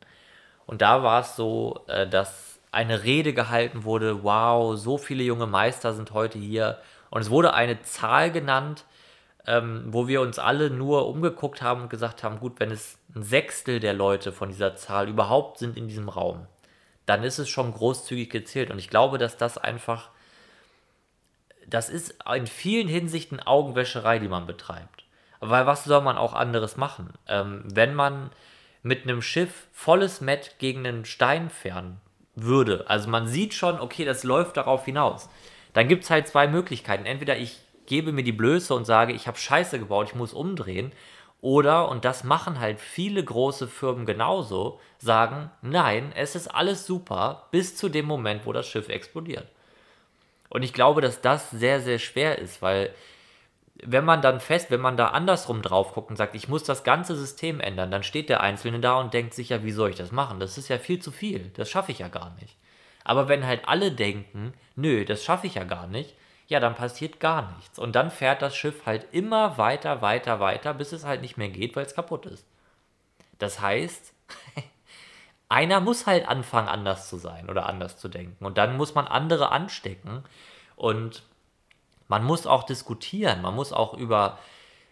Und 0.65 0.81
da 0.81 1.03
war 1.03 1.21
es 1.21 1.35
so, 1.35 1.81
äh, 1.87 2.07
dass 2.07 2.59
eine 2.71 3.03
Rede 3.03 3.33
gehalten 3.33 3.83
wurde, 3.83 4.23
wow, 4.23 4.75
so 4.75 4.97
viele 4.97 5.21
junge 5.21 5.45
Meister 5.45 5.93
sind 5.93 6.11
heute 6.13 6.39
hier. 6.39 6.79
Und 7.11 7.21
es 7.21 7.29
wurde 7.29 7.53
eine 7.53 7.83
Zahl 7.83 8.31
genannt, 8.31 8.85
ähm, 9.47 9.85
wo 9.87 10.07
wir 10.07 10.21
uns 10.21 10.39
alle 10.39 10.69
nur 10.69 11.07
umgeguckt 11.07 11.61
haben 11.61 11.83
und 11.83 11.89
gesagt 11.89 12.23
haben, 12.23 12.39
gut, 12.39 12.59
wenn 12.59 12.71
es 12.71 12.97
ein 13.15 13.23
Sechstel 13.23 13.79
der 13.79 13.93
Leute 13.93 14.31
von 14.31 14.49
dieser 14.49 14.75
Zahl 14.75 15.09
überhaupt 15.09 15.57
sind 15.57 15.77
in 15.77 15.87
diesem 15.87 16.09
Raum, 16.09 16.47
dann 17.05 17.23
ist 17.23 17.39
es 17.39 17.49
schon 17.49 17.73
großzügig 17.73 18.29
gezählt. 18.29 18.69
Und 18.69 18.79
ich 18.79 18.89
glaube, 18.89 19.17
dass 19.17 19.37
das 19.37 19.57
einfach, 19.57 20.09
das 21.65 21.89
ist 21.89 22.15
in 22.33 22.47
vielen 22.47 22.87
Hinsichten 22.87 23.39
Augenwäscherei, 23.39 24.19
die 24.19 24.27
man 24.27 24.45
betreibt. 24.45 25.05
Weil 25.39 25.65
was 25.65 25.85
soll 25.85 26.01
man 26.01 26.17
auch 26.17 26.33
anderes 26.33 26.77
machen? 26.77 27.13
Ähm, 27.27 27.63
wenn 27.65 27.95
man 27.95 28.29
mit 28.83 29.03
einem 29.03 29.23
Schiff 29.23 29.67
volles 29.73 30.21
Met 30.21 30.55
gegen 30.59 30.85
einen 30.85 31.05
Stein 31.05 31.49
fahren 31.49 31.99
würde, 32.35 32.85
also 32.87 33.09
man 33.09 33.27
sieht 33.27 33.55
schon, 33.55 33.79
okay, 33.79 34.05
das 34.05 34.23
läuft 34.23 34.57
darauf 34.57 34.85
hinaus, 34.85 35.29
dann 35.73 35.87
gibt 35.87 36.03
es 36.03 36.11
halt 36.11 36.27
zwei 36.27 36.47
Möglichkeiten. 36.47 37.05
Entweder 37.05 37.37
ich 37.37 37.59
gebe 37.91 38.13
mir 38.13 38.23
die 38.23 38.31
Blöße 38.31 38.73
und 38.73 38.85
sage, 38.85 39.11
ich 39.11 39.27
habe 39.27 39.37
Scheiße 39.37 39.77
gebaut, 39.77 40.07
ich 40.07 40.15
muss 40.15 40.33
umdrehen. 40.33 40.93
Oder, 41.41 41.89
und 41.89 42.05
das 42.05 42.23
machen 42.23 42.61
halt 42.61 42.79
viele 42.79 43.21
große 43.21 43.67
Firmen 43.67 44.05
genauso, 44.05 44.79
sagen, 44.97 45.51
nein, 45.61 46.13
es 46.15 46.35
ist 46.35 46.47
alles 46.47 46.85
super, 46.85 47.47
bis 47.51 47.75
zu 47.75 47.89
dem 47.89 48.05
Moment, 48.05 48.45
wo 48.45 48.53
das 48.53 48.65
Schiff 48.65 48.87
explodiert. 48.87 49.45
Und 50.47 50.63
ich 50.63 50.71
glaube, 50.71 51.01
dass 51.01 51.19
das 51.19 51.51
sehr, 51.51 51.81
sehr 51.81 51.99
schwer 51.99 52.39
ist, 52.39 52.61
weil 52.61 52.93
wenn 53.83 54.05
man 54.05 54.21
dann 54.21 54.39
fest, 54.39 54.71
wenn 54.71 54.79
man 54.79 54.95
da 54.95 55.07
andersrum 55.07 55.61
drauf 55.61 55.93
guckt 55.93 56.11
und 56.11 56.15
sagt, 56.15 56.33
ich 56.33 56.47
muss 56.47 56.63
das 56.63 56.85
ganze 56.85 57.17
System 57.17 57.59
ändern, 57.59 57.91
dann 57.91 58.03
steht 58.03 58.29
der 58.29 58.39
Einzelne 58.39 58.79
da 58.79 58.93
und 58.93 59.13
denkt 59.13 59.33
sich 59.33 59.49
ja, 59.49 59.65
wie 59.65 59.71
soll 59.71 59.89
ich 59.89 59.97
das 59.97 60.13
machen? 60.13 60.39
Das 60.39 60.57
ist 60.57 60.69
ja 60.69 60.77
viel 60.77 61.01
zu 61.01 61.11
viel, 61.11 61.51
das 61.57 61.69
schaffe 61.69 61.91
ich 61.91 61.99
ja 61.99 62.07
gar 62.07 62.33
nicht. 62.39 62.55
Aber 63.03 63.27
wenn 63.27 63.45
halt 63.45 63.67
alle 63.67 63.91
denken, 63.91 64.53
nö, 64.77 65.03
das 65.03 65.25
schaffe 65.25 65.47
ich 65.47 65.55
ja 65.55 65.65
gar 65.65 65.87
nicht, 65.87 66.15
ja, 66.51 66.59
dann 66.59 66.75
passiert 66.75 67.21
gar 67.21 67.53
nichts. 67.55 67.79
Und 67.79 67.95
dann 67.95 68.11
fährt 68.11 68.41
das 68.41 68.57
Schiff 68.57 68.85
halt 68.85 69.07
immer 69.13 69.57
weiter, 69.57 70.01
weiter, 70.01 70.41
weiter, 70.41 70.73
bis 70.73 70.91
es 70.91 71.05
halt 71.05 71.21
nicht 71.21 71.37
mehr 71.37 71.47
geht, 71.47 71.77
weil 71.77 71.85
es 71.85 71.95
kaputt 71.95 72.25
ist. 72.25 72.45
Das 73.39 73.61
heißt, 73.61 74.13
einer 75.49 75.79
muss 75.79 76.07
halt 76.07 76.27
anfangen, 76.27 76.67
anders 76.67 77.07
zu 77.07 77.15
sein 77.15 77.49
oder 77.49 77.67
anders 77.67 77.97
zu 77.97 78.09
denken. 78.09 78.43
Und 78.43 78.57
dann 78.57 78.75
muss 78.75 78.95
man 78.95 79.07
andere 79.07 79.49
anstecken. 79.53 80.25
Und 80.75 81.23
man 82.09 82.25
muss 82.25 82.45
auch 82.45 82.63
diskutieren. 82.63 83.41
Man 83.41 83.55
muss 83.55 83.71
auch 83.71 83.93
über, 83.93 84.37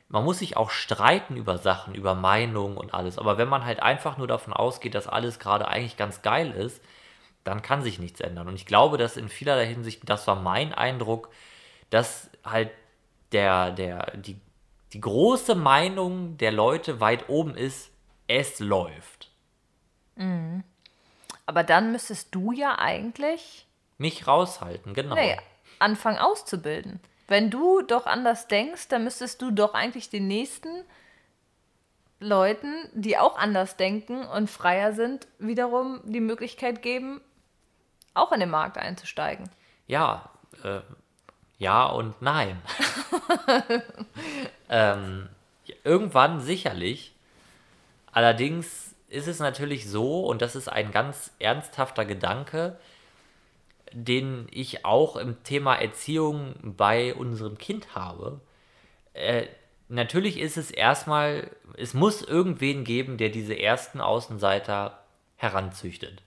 man 0.07 0.23
muss 0.23 0.39
sich 0.39 0.55
auch 0.55 0.69
streiten 0.69 1.35
über 1.35 1.57
Sachen, 1.57 1.93
über 1.93 2.15
Meinungen 2.15 2.77
und 2.77 2.93
alles. 2.93 3.17
Aber 3.17 3.37
wenn 3.37 3.49
man 3.49 3.65
halt 3.65 3.81
einfach 3.83 4.17
nur 4.17 4.27
davon 4.27 4.53
ausgeht, 4.53 4.95
dass 4.95 5.09
alles 5.09 5.39
gerade 5.39 5.67
eigentlich 5.67 5.97
ganz 5.97 6.21
geil 6.21 6.51
ist, 6.51 6.81
dann 7.49 7.61
kann 7.61 7.81
sich 7.81 7.99
nichts 7.99 8.21
ändern. 8.21 8.47
Und 8.47 8.55
ich 8.55 8.65
glaube, 8.65 8.97
dass 8.97 9.17
in 9.17 9.29
vielerlei 9.29 9.65
Hinsicht, 9.65 10.01
das 10.05 10.27
war 10.27 10.35
mein 10.35 10.73
Eindruck, 10.73 11.29
dass 11.89 12.29
halt 12.43 12.71
der, 13.31 13.71
der, 13.71 14.15
die, 14.17 14.39
die 14.93 15.01
große 15.01 15.55
Meinung 15.55 16.37
der 16.37 16.51
Leute 16.51 16.99
weit 16.99 17.27
oben 17.27 17.55
ist, 17.55 17.91
es 18.27 18.59
läuft. 18.59 19.31
Mhm. 20.15 20.63
Aber 21.45 21.63
dann 21.63 21.91
müsstest 21.91 22.33
du 22.35 22.51
ja 22.51 22.77
eigentlich 22.77 23.65
mich 23.97 24.27
raushalten, 24.27 24.93
genau. 24.93 25.15
Nee, 25.15 25.37
anfangen 25.79 26.19
auszubilden. 26.19 26.99
Wenn 27.27 27.49
du 27.49 27.81
doch 27.81 28.05
anders 28.05 28.47
denkst, 28.47 28.87
dann 28.87 29.03
müsstest 29.03 29.41
du 29.41 29.51
doch 29.51 29.73
eigentlich 29.73 30.09
den 30.09 30.27
nächsten 30.27 30.83
Leuten, 32.19 32.89
die 32.93 33.17
auch 33.17 33.37
anders 33.37 33.77
denken 33.77 34.25
und 34.25 34.49
freier 34.49 34.93
sind, 34.93 35.27
wiederum 35.39 36.01
die 36.03 36.19
Möglichkeit 36.19 36.81
geben, 36.81 37.21
auch 38.19 38.31
in 38.31 38.39
den 38.39 38.49
Markt 38.49 38.77
einzusteigen. 38.77 39.49
Ja, 39.87 40.29
äh, 40.63 40.81
ja 41.57 41.85
und 41.85 42.21
nein. 42.21 42.61
ähm, 44.69 45.29
irgendwann 45.83 46.41
sicherlich. 46.41 47.13
Allerdings 48.11 48.95
ist 49.09 49.27
es 49.27 49.39
natürlich 49.39 49.89
so, 49.89 50.25
und 50.25 50.41
das 50.41 50.55
ist 50.55 50.67
ein 50.67 50.91
ganz 50.91 51.31
ernsthafter 51.39 52.05
Gedanke, 52.05 52.77
den 53.91 54.47
ich 54.51 54.85
auch 54.85 55.15
im 55.15 55.43
Thema 55.43 55.75
Erziehung 55.75 56.55
bei 56.61 57.13
unserem 57.13 57.57
Kind 57.57 57.95
habe. 57.95 58.39
Äh, 59.13 59.47
natürlich 59.87 60.39
ist 60.39 60.57
es 60.57 60.69
erstmal, 60.71 61.49
es 61.75 61.93
muss 61.93 62.21
irgendwen 62.21 62.83
geben, 62.83 63.17
der 63.17 63.29
diese 63.29 63.57
ersten 63.59 63.99
Außenseiter 63.99 64.99
heranzüchtet. 65.37 66.21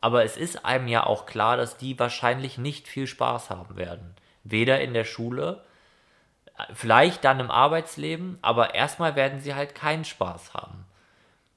Aber 0.00 0.24
es 0.24 0.36
ist 0.36 0.64
einem 0.64 0.88
ja 0.88 1.04
auch 1.04 1.26
klar, 1.26 1.56
dass 1.56 1.76
die 1.76 1.98
wahrscheinlich 1.98 2.58
nicht 2.58 2.88
viel 2.88 3.06
Spaß 3.06 3.50
haben 3.50 3.76
werden. 3.76 4.14
Weder 4.44 4.80
in 4.80 4.94
der 4.94 5.04
Schule, 5.04 5.64
vielleicht 6.72 7.24
dann 7.24 7.40
im 7.40 7.50
Arbeitsleben, 7.50 8.38
aber 8.42 8.74
erstmal 8.74 9.16
werden 9.16 9.40
sie 9.40 9.54
halt 9.54 9.74
keinen 9.74 10.04
Spaß 10.04 10.54
haben. 10.54 10.84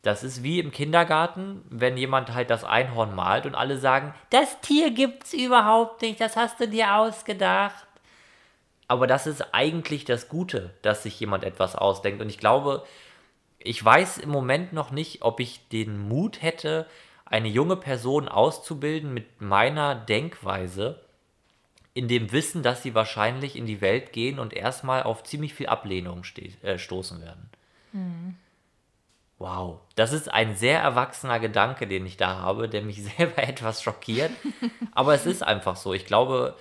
Das 0.02 0.24
ist 0.24 0.42
wie 0.42 0.60
im 0.60 0.72
Kindergarten, 0.72 1.64
wenn 1.70 1.96
jemand 1.96 2.34
halt 2.34 2.50
das 2.50 2.64
Einhorn 2.64 3.14
malt 3.14 3.46
und 3.46 3.54
alle 3.54 3.78
sagen, 3.78 4.16
das 4.32 4.60
Tier 4.62 4.92
gibt's 4.92 5.34
überhaupt 5.34 6.02
nicht, 6.02 6.20
das 6.20 6.36
hast 6.36 6.60
du 6.60 6.68
dir 6.68 6.96
ausgedacht. 6.96 7.86
Aber 8.88 9.06
das 9.06 9.28
ist 9.28 9.54
eigentlich 9.54 10.04
das 10.04 10.28
Gute, 10.28 10.74
dass 10.82 11.04
sich 11.04 11.20
jemand 11.20 11.44
etwas 11.44 11.76
ausdenkt. 11.76 12.22
Und 12.22 12.30
ich 12.30 12.40
glaube, 12.40 12.84
ich 13.60 13.84
weiß 13.84 14.18
im 14.18 14.30
Moment 14.30 14.74
noch 14.74 14.92
nicht, 14.92 15.22
ob 15.22 15.40
ich 15.40 15.68
den 15.70 15.98
Mut 15.98 16.42
hätte, 16.42 16.88
eine 17.32 17.48
junge 17.48 17.78
Person 17.78 18.28
auszubilden 18.28 19.14
mit 19.14 19.42
meiner 19.42 19.96
Denkweise, 19.96 21.00
in 21.94 22.08
dem 22.08 22.32
Wissen, 22.32 22.62
dass 22.62 22.84
sie 22.84 22.94
wahrscheinlich 22.94 23.56
in 23.56 23.66
die 23.66 23.82
Welt 23.82 24.14
gehen 24.14 24.38
und 24.38 24.54
erstmal 24.54 25.04
auf 25.04 25.24
ziemlich 25.24 25.54
viel 25.54 25.68
Ablehnung 25.68 26.24
äh, 26.62 26.78
stoßen 26.78 27.22
werden. 27.22 27.50
Wow, 29.40 29.80
das 29.96 30.14
ist 30.14 30.32
ein 30.32 30.56
sehr 30.56 30.80
erwachsener 30.80 31.40
Gedanke, 31.40 31.88
den 31.88 32.06
ich 32.06 32.16
da 32.16 32.38
habe, 32.38 32.70
der 32.70 32.82
mich 32.82 33.04
selber 33.18 33.44
etwas 33.44 33.82
schockiert. 33.82 34.32
Aber 34.94 35.14
es 35.14 35.26
ist 35.26 35.42
einfach 35.42 35.76
so. 35.76 35.94
Ich 35.94 36.06
glaube, 36.06 36.56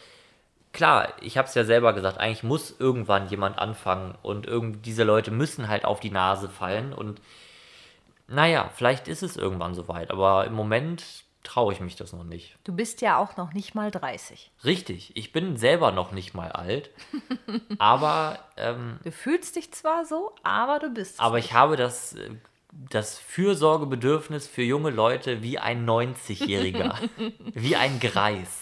klar, 0.72 1.12
ich 1.20 1.37
habe 1.37 1.46
es 1.48 1.54
ja 1.54 1.64
selber 1.64 1.92
gesagt, 1.92 2.18
eigentlich 2.18 2.42
muss 2.42 2.74
irgendwann 2.78 3.28
jemand 3.28 3.59
anfangen 3.59 4.16
und 4.22 4.46
irgend, 4.46 4.87
diese 4.87 5.04
Leute 5.04 5.30
müssen 5.30 5.68
halt 5.68 5.85
auf 5.85 6.00
die 6.00 6.11
Nase 6.11 6.48
fallen. 6.48 6.92
Und 6.92 7.20
naja, 8.31 8.71
vielleicht 8.75 9.09
ist 9.09 9.23
es 9.23 9.37
irgendwann 9.37 9.75
soweit, 9.75 10.11
aber 10.11 10.47
im 10.47 10.55
Moment 10.55 11.05
traue 11.43 11.73
ich 11.73 11.81
mich 11.81 11.97
das 11.97 12.12
noch 12.12 12.25
nicht. 12.25 12.57
Du 12.64 12.73
bist 12.75 13.01
ja 13.01 13.16
auch 13.19 13.37
noch 13.37 13.53
nicht 13.53 13.75
mal 13.75 13.90
30. 13.90 14.51
Richtig, 14.64 15.16
ich 15.16 15.33
bin 15.33 15.57
selber 15.57 15.90
noch 15.90 16.12
nicht 16.12 16.35
mal 16.35 16.53
alt, 16.53 16.90
aber, 17.79 18.38
ähm, 18.57 18.99
Du 19.03 19.11
fühlst 19.12 19.57
dich 19.57 19.73
zwar 19.73 20.05
so, 20.05 20.35
aber 20.43 20.79
du 20.79 20.90
bist 20.90 21.14
es 21.14 21.19
aber 21.21 21.37
nicht. 21.37 21.47
ich 21.47 21.53
habe 21.55 21.77
das, 21.77 22.14
das 22.73 23.19
Fürsorgebedürfnis 23.19 24.47
für 24.47 24.62
junge 24.62 24.90
Leute 24.90 25.43
wie 25.43 25.59
ein 25.59 25.88
90-Jähriger, 25.88 26.95
wie 27.55 27.77
ein 27.77 28.01
Greis. 28.01 28.61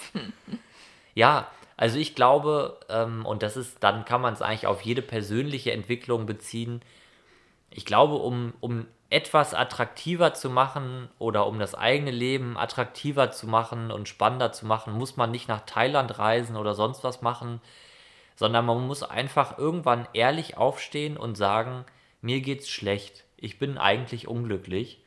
Ja, 1.14 1.48
also 1.76 1.98
ich 1.98 2.14
glaube, 2.14 2.78
ähm, 2.88 3.26
und 3.26 3.42
das 3.42 3.57
ist, 3.57 3.78
dann 3.81 4.04
kann 4.04 4.20
man 4.20 4.35
es 4.35 4.42
eigentlich 4.42 4.66
auf 4.66 4.83
jede 4.83 5.02
persönliche 5.02 5.72
Entwicklung 5.72 6.26
beziehen. 6.26 6.81
Ich 7.70 7.85
glaube, 7.85 8.14
um, 8.14 8.54
um 8.61 8.87
etwas 9.11 9.54
attraktiver 9.54 10.35
zu 10.35 10.50
machen 10.50 11.09
oder 11.18 11.46
um 11.46 11.59
das 11.59 11.74
eigene 11.74 12.11
Leben 12.11 12.59
attraktiver 12.59 13.31
zu 13.31 13.46
machen 13.46 13.90
und 13.90 14.09
spannender 14.09 14.52
zu 14.52 14.66
machen, 14.66 14.92
muss 14.92 15.16
man 15.16 15.31
nicht 15.31 15.48
nach 15.48 15.62
Thailand 15.62 16.18
reisen 16.18 16.57
oder 16.57 16.74
sonst 16.74 17.04
was 17.04 17.22
machen, 17.22 17.61
sondern 18.37 18.66
man 18.66 18.87
muss 18.87 19.02
einfach 19.02 19.59
irgendwann 19.59 20.07
ehrlich 20.12 20.57
aufstehen 20.57 21.16
und 21.16 21.37
sagen, 21.37 21.85
mir 22.20 22.40
geht's 22.40 22.68
schlecht, 22.68 23.24
ich 23.37 23.59
bin 23.59 23.78
eigentlich 23.78 24.28
unglücklich. 24.28 25.02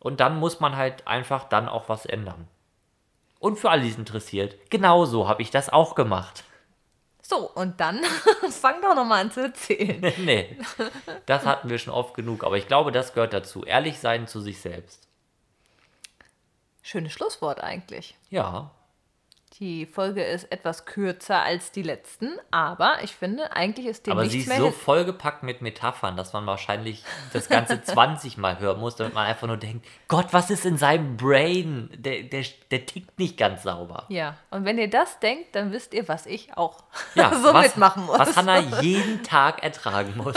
Und 0.00 0.20
dann 0.20 0.38
muss 0.38 0.60
man 0.60 0.76
halt 0.76 1.06
einfach 1.06 1.44
dann 1.44 1.68
auch 1.68 1.88
was 1.88 2.06
ändern. 2.06 2.48
Und 3.38 3.58
für 3.58 3.70
alle, 3.70 3.82
die 3.82 3.88
es 3.88 3.98
interessiert, 3.98 4.56
genauso 4.70 5.28
habe 5.28 5.42
ich 5.42 5.50
das 5.50 5.68
auch 5.68 5.94
gemacht. 5.94 6.44
So, 7.28 7.50
und 7.50 7.80
dann 7.80 8.04
fang 8.50 8.80
doch 8.82 8.94
nochmal 8.94 9.22
an 9.22 9.32
zu 9.32 9.40
erzählen. 9.40 10.00
nee, 10.18 10.56
das 11.26 11.44
hatten 11.44 11.68
wir 11.68 11.78
schon 11.78 11.92
oft 11.92 12.14
genug, 12.14 12.44
aber 12.44 12.56
ich 12.56 12.68
glaube, 12.68 12.92
das 12.92 13.14
gehört 13.14 13.32
dazu. 13.32 13.64
Ehrlich 13.64 13.98
sein 13.98 14.28
zu 14.28 14.40
sich 14.40 14.60
selbst. 14.60 15.08
Schönes 16.82 17.12
Schlusswort 17.12 17.60
eigentlich. 17.60 18.16
Ja, 18.30 18.70
Die 19.54 19.86
Folge 19.86 20.22
ist 20.22 20.52
etwas 20.52 20.84
kürzer 20.84 21.42
als 21.42 21.70
die 21.72 21.82
letzten, 21.82 22.32
aber 22.50 22.98
ich 23.02 23.14
finde, 23.14 23.52
eigentlich 23.56 23.86
ist 23.86 24.06
dem 24.06 24.12
aber 24.12 24.26
sie 24.26 24.40
ist 24.40 24.48
mehr 24.48 24.58
so 24.58 24.70
vollgepackt 24.70 25.44
mit 25.44 25.62
Metaphern, 25.62 26.16
dass 26.16 26.32
man 26.34 26.44
wahrscheinlich 26.46 27.04
das 27.32 27.48
Ganze 27.48 27.80
20 27.82 28.36
Mal 28.36 28.58
hören 28.58 28.80
muss, 28.80 28.96
damit 28.96 29.14
man 29.14 29.24
einfach 29.24 29.46
nur 29.46 29.56
denkt, 29.56 29.86
Gott, 30.08 30.26
was 30.32 30.50
ist 30.50 30.66
in 30.66 30.76
seinem 30.76 31.16
Brain? 31.16 31.88
Der, 31.96 32.24
der, 32.24 32.44
der 32.70 32.84
tickt 32.84 33.18
nicht 33.18 33.38
ganz 33.38 33.62
sauber. 33.62 34.04
Ja, 34.08 34.36
und 34.50 34.64
wenn 34.66 34.76
ihr 34.78 34.90
das 34.90 35.20
denkt, 35.20 35.54
dann 35.54 35.72
wisst 35.72 35.94
ihr, 35.94 36.06
was 36.06 36.26
ich 36.26 36.54
auch 36.56 36.84
Ja, 37.14 37.32
so 37.42 37.54
was, 37.54 37.68
mitmachen 37.68 38.04
muss. 38.04 38.18
Was 38.18 38.36
Hannah 38.36 38.58
jeden 38.82 39.22
Tag 39.22 39.62
ertragen 39.62 40.14
muss. 40.18 40.36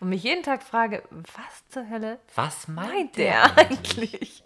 und 0.00 0.08
mich 0.08 0.22
jeden 0.22 0.42
Tag 0.42 0.62
frage, 0.62 1.02
was 1.10 1.68
zur 1.68 1.90
Hölle 1.90 2.18
Was 2.34 2.68
meint, 2.68 2.88
meint 2.88 3.16
der 3.18 3.58
eigentlich? 3.58 4.42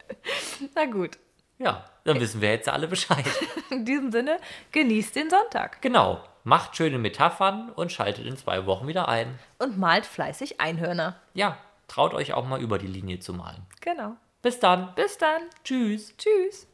Na 0.74 0.86
gut, 0.86 1.18
Ja, 1.60 1.84
dann 2.04 2.18
wissen 2.18 2.40
wir 2.40 2.50
jetzt 2.50 2.68
alle 2.68 2.88
Bescheid. 2.88 3.24
in 3.70 3.84
diesem 3.84 4.10
Sinne, 4.10 4.38
genießt 4.72 5.14
den 5.14 5.28
Sonntag 5.30 5.80
Genau. 5.82 6.24
Macht 6.42 6.74
schöne 6.74 6.98
Metaphern 6.98 7.68
und 7.70 7.92
schaltet 7.92 8.24
in 8.24 8.34
zwei 8.38 8.64
Wochen 8.64 8.86
wieder 8.88 9.08
ein. 9.08 9.38
und 9.58 9.78
malt 9.78 10.06
fleißig 10.06 10.58
Einhörner. 10.58 11.16
Ja, 11.34 11.58
traut 11.86 12.14
euch 12.14 12.32
auch 12.32 12.46
mal 12.46 12.62
über 12.62 12.78
die 12.78 12.86
Linie 12.86 13.18
zu 13.18 13.34
malen. 13.34 13.66
Genau. 13.82 14.14
Bis 14.40 14.58
dann. 14.58 14.94
Bis 14.94 15.18
dann. 15.18 15.42
Tschüss. 15.64 16.16
Tschüss. 16.16 16.66